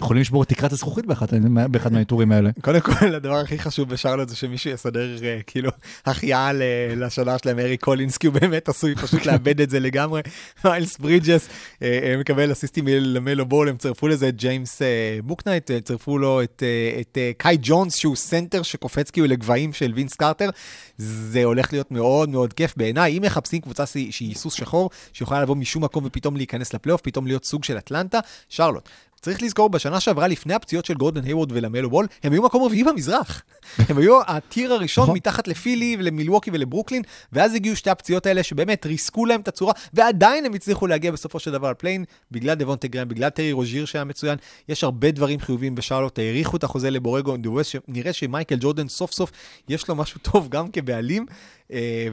[0.02, 1.28] ויכולים לשבור את תקרת הזכוכית באחד,
[1.72, 2.50] באחד מהניתורים האלה.
[2.62, 5.72] קודם כל, הדבר הכי חשוב בשרלוט זה שמישהו יסדר אה, כאילו
[6.06, 6.52] החייאה
[6.96, 10.22] לשדר שלהם, אריק קולינס, כי הוא באמת עשוי פשוט לאבד את זה לגמרי.
[10.66, 11.50] מיילס ברידג'ס
[11.82, 14.82] אה, אה, מקבל אסיסטים מלמלו בול, הם צירפו לזה את ג'יימס
[15.24, 16.64] בוקנייט, צירפו לו את,
[17.02, 20.50] את קאי ג'ונס, שהוא סנטר שקופץ כאילו לגבהים של וינס קרטר.
[20.98, 23.18] זה הולך להיות מאוד מאוד כיף בעיניי.
[23.18, 27.46] אם מחפשים קבוצה שהיא סוס שחור, שיכולה לבוא משום מקום ופתאום להיכנס לפלייאוף, פתאום להיות
[27.46, 28.20] סוג של אטלנטה,
[28.50, 28.90] שרלוט.
[29.22, 32.84] צריך לזכור, בשנה שעברה, לפני הפציעות של גורדון היוורד ולמלו בול, הם היו מקום רביעי
[32.84, 33.44] במזרח.
[33.90, 35.16] הם היו ה tier הראשון נכון.
[35.16, 37.02] מתחת לפילי ולמילווקי ולברוקלין,
[37.34, 41.40] ואז הגיעו שתי הפציעות האלה שבאמת ריסקו להם את הצורה, ועדיין הם הצליחו להגיע בסופו
[41.40, 44.38] של דבר ל play-in, בגלל דבונטה גרהאם, בגלל טרי רוז'יר שהיה מצוין.
[44.70, 49.32] יש הרבה דברים חיוביים בשרלוט, האריכו את החוזה לבורגו שנראה שמייקל ג'ורדן סוף סוף
[49.70, 51.26] יש לו משהו טוב גם כבעלים,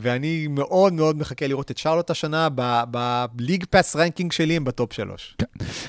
[0.01, 2.49] ואני מאוד מאוד מחכה לראות את שרלוט השנה,
[3.35, 5.37] ב League Pass ranking שלי הם ב top שלוש.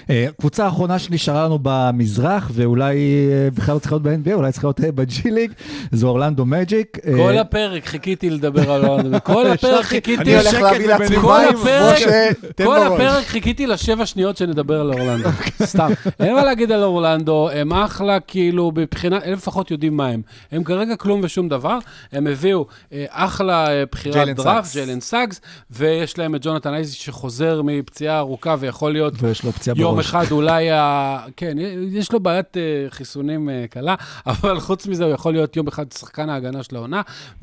[0.10, 2.96] אה, קבוצה האחרונה שנשארה לנו במזרח, ואולי
[3.32, 5.52] אה, בכלל לא צריכה להיות ב-NBA, אולי צריכה להיות אה, ב G League,
[5.92, 6.98] זו אורלנדו מג'יק.
[7.08, 10.22] אה, כל הפרק חיכיתי לדבר על אורלנדו, כל הפרק חיכיתי...
[10.22, 12.92] אני הולך להביא לעצמי כוס מים, הפרק- משה, תן כל בראש.
[13.02, 15.30] הפרק חיכיתי לשבע שניות שנדבר על אורלנדו.
[15.64, 15.92] סתם.
[16.20, 20.22] אין מה להגיד על אורלנדו, הם אחלה, כאילו, מבחינת, הם לפחות יודעים מה הם.
[20.52, 21.78] הם כרגע כלום ושום דבר.
[22.12, 23.55] הם הביאו אה, אחלה
[24.04, 24.74] ג'יילן דראפט.
[24.74, 25.42] ג'יילן סאגס,
[25.72, 30.06] ויש להם את ג'ונתן אייזק שחוזר מפציעה ארוכה ויכול להיות ויש לו פציעה יום בראש.
[30.06, 31.20] אחד אולי, ה...
[31.38, 31.58] כן,
[31.92, 33.96] יש לו בעיית אה, חיסונים אה, קלה,
[34.28, 37.02] אבל חוץ מזה הוא יכול להיות יום אחד שחקן ההגנה של העונה,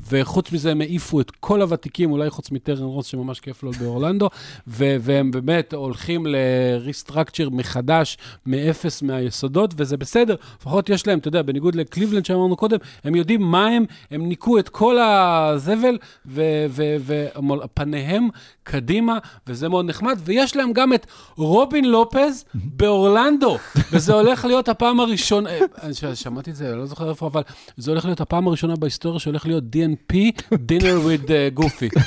[0.09, 4.29] וחוץ מזה הם העיפו את כל הוותיקים, אולי חוץ מטרנס רוס שממש כיף לו באורלנדו,
[4.67, 11.41] ו- והם באמת הולכים ל-restructure מחדש, מאפס מהיסודות, וזה בסדר, לפחות יש להם, אתה יודע,
[11.41, 18.27] בניגוד לקליבלנד שאמרנו קודם, הם יודעים מה הם, הם ניקו את כל הזבל, ופניהם
[18.63, 21.05] קדימה, וזה מאוד נחמד, ויש להם גם את
[21.37, 23.57] רובין לופז באורלנדו,
[23.91, 27.41] וזה הולך להיות הפעם הראשונה, אה, שמעתי את זה, אני לא זוכר איפה, אבל
[27.77, 30.15] זה הולך להיות הפעם הראשונה בהיסטוריה שהולך להיות DNP,
[30.53, 31.99] dinner with uh, goofy.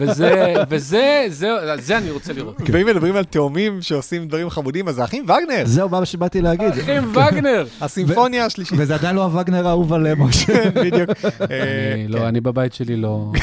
[0.00, 1.48] וזה, וזה, זה,
[1.78, 2.56] זה אני רוצה לראות.
[2.72, 6.68] ואם מדברים על תאומים שעושים דברים חמודים, אז האחים וגנר, זהו מה שבאתי להגיד.
[6.68, 7.66] אחים וגנר.
[7.80, 8.78] הסימפוניה השלישית.
[8.78, 10.70] וזה עדיין לא הווגנר האהוב על אה, משה.
[10.84, 11.10] בדיוק.
[11.40, 13.40] אני לא, אני בבית שלי לא אה,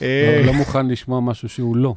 [0.00, 0.06] לא-
[0.46, 1.94] לא מוכן לשמוע משהו שהוא לא.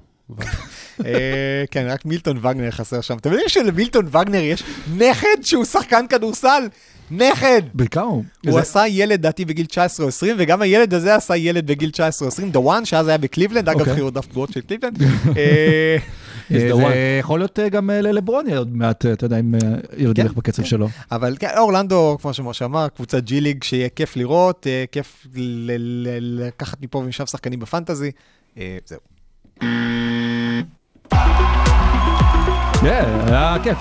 [1.06, 3.18] אה, כן, רק מילטון וגנר חסר שם.
[3.18, 4.64] אתם יודעים שלמילטון וגנר יש
[4.98, 6.68] נכד שהוא שחקן כדורסל?
[7.12, 7.62] נכד!
[7.76, 8.24] בכמה הוא?
[8.48, 12.26] הוא עשה ילד דעתי בגיל 19 או 20, וגם הילד הזה עשה ילד בגיל 19
[12.26, 13.94] או 20, דוואן, שאז היה בקליבלנד, אגב, אוקיי.
[13.94, 15.02] בחירות דף גרועות של קליבלנד.
[15.38, 15.98] אה,
[16.52, 16.92] אה, the זה one.
[17.20, 19.60] יכול להיות אה, גם ללברוני עוד מעט, אתה יודע, אם אה,
[19.98, 20.70] ילד כן, ילך בקצב כן.
[20.70, 20.88] שלו.
[21.12, 25.28] אבל כן, אורלנדו, כמו שמשה אמר, קבוצת ג'י ליג שיהיה כיף לראות, כיף
[26.20, 28.12] לקחת מפה ומשם שחקנים בפנטזי.
[28.86, 29.00] זהו.
[32.82, 33.78] כן, היה כיף,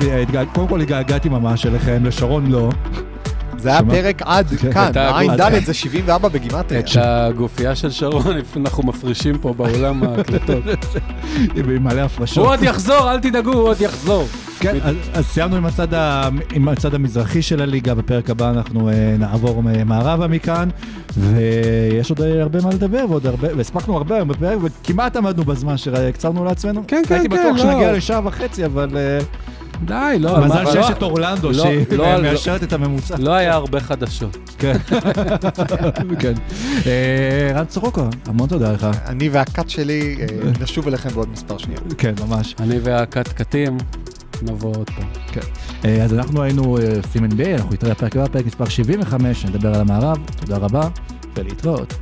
[0.52, 2.70] קודם כל התגעגעתי ממש אליכם, לשרון לא.
[3.58, 3.80] זה היה?
[3.82, 4.72] פרק עד כן.
[4.72, 5.52] כאן, הייתה עין הגות.
[5.52, 6.80] ד' זה 74 בגימטריה.
[6.80, 8.24] את הגופייה של שרון
[8.56, 10.64] אנחנו מפרישים פה באולם ההקלטות.
[11.56, 12.46] עם מלא הוא הפרשות.
[12.46, 14.26] עוד יחזור, אל תדאגו, הוא עוד יחזור.
[14.60, 14.76] כן,
[15.14, 15.56] אז- סיימנו
[16.54, 20.68] עם הצד המזרחי של הליגה, בפרק הבא אנחנו אה, נעבור מ- מערבה מכאן,
[21.16, 25.76] ויש עוד אה, הרבה מה לדבר, ועוד הרבה, והספקנו הרבה היום בפרק, וכמעט עמדנו בזמן
[25.76, 26.82] שהקצרנו לעצמנו.
[26.88, 27.72] כן, כן, הייתי כן, בטוח לא.
[27.72, 29.18] שנגיע לשעה וחצי, אבל אה,
[29.82, 30.44] די, לא.
[30.44, 32.22] מזל שיש לא- את אורלנדו, לא, שהיא לא, לא.
[32.22, 33.16] מאשרת את הממוצע.
[33.18, 34.36] לא היה הרבה חדשות.
[34.58, 34.76] כן.
[36.20, 36.32] כן.
[36.86, 38.86] אה, רן סורוקה, המון תודה לך.
[39.06, 40.26] אני והכת שלי אה,
[40.60, 41.82] נשוב אליכם בעוד מספר שניות.
[41.98, 42.54] כן, ממש.
[42.60, 43.78] אני והקטקטים
[44.42, 45.42] נבוא עוד פעם.
[45.84, 46.78] אה, אז אנחנו היינו
[47.12, 50.18] סימן בי, אנחנו נתראה בפרק הבא, פרק מספר 75, נדבר על המערב.
[50.40, 50.88] תודה רבה,
[51.36, 51.94] ולהתראות.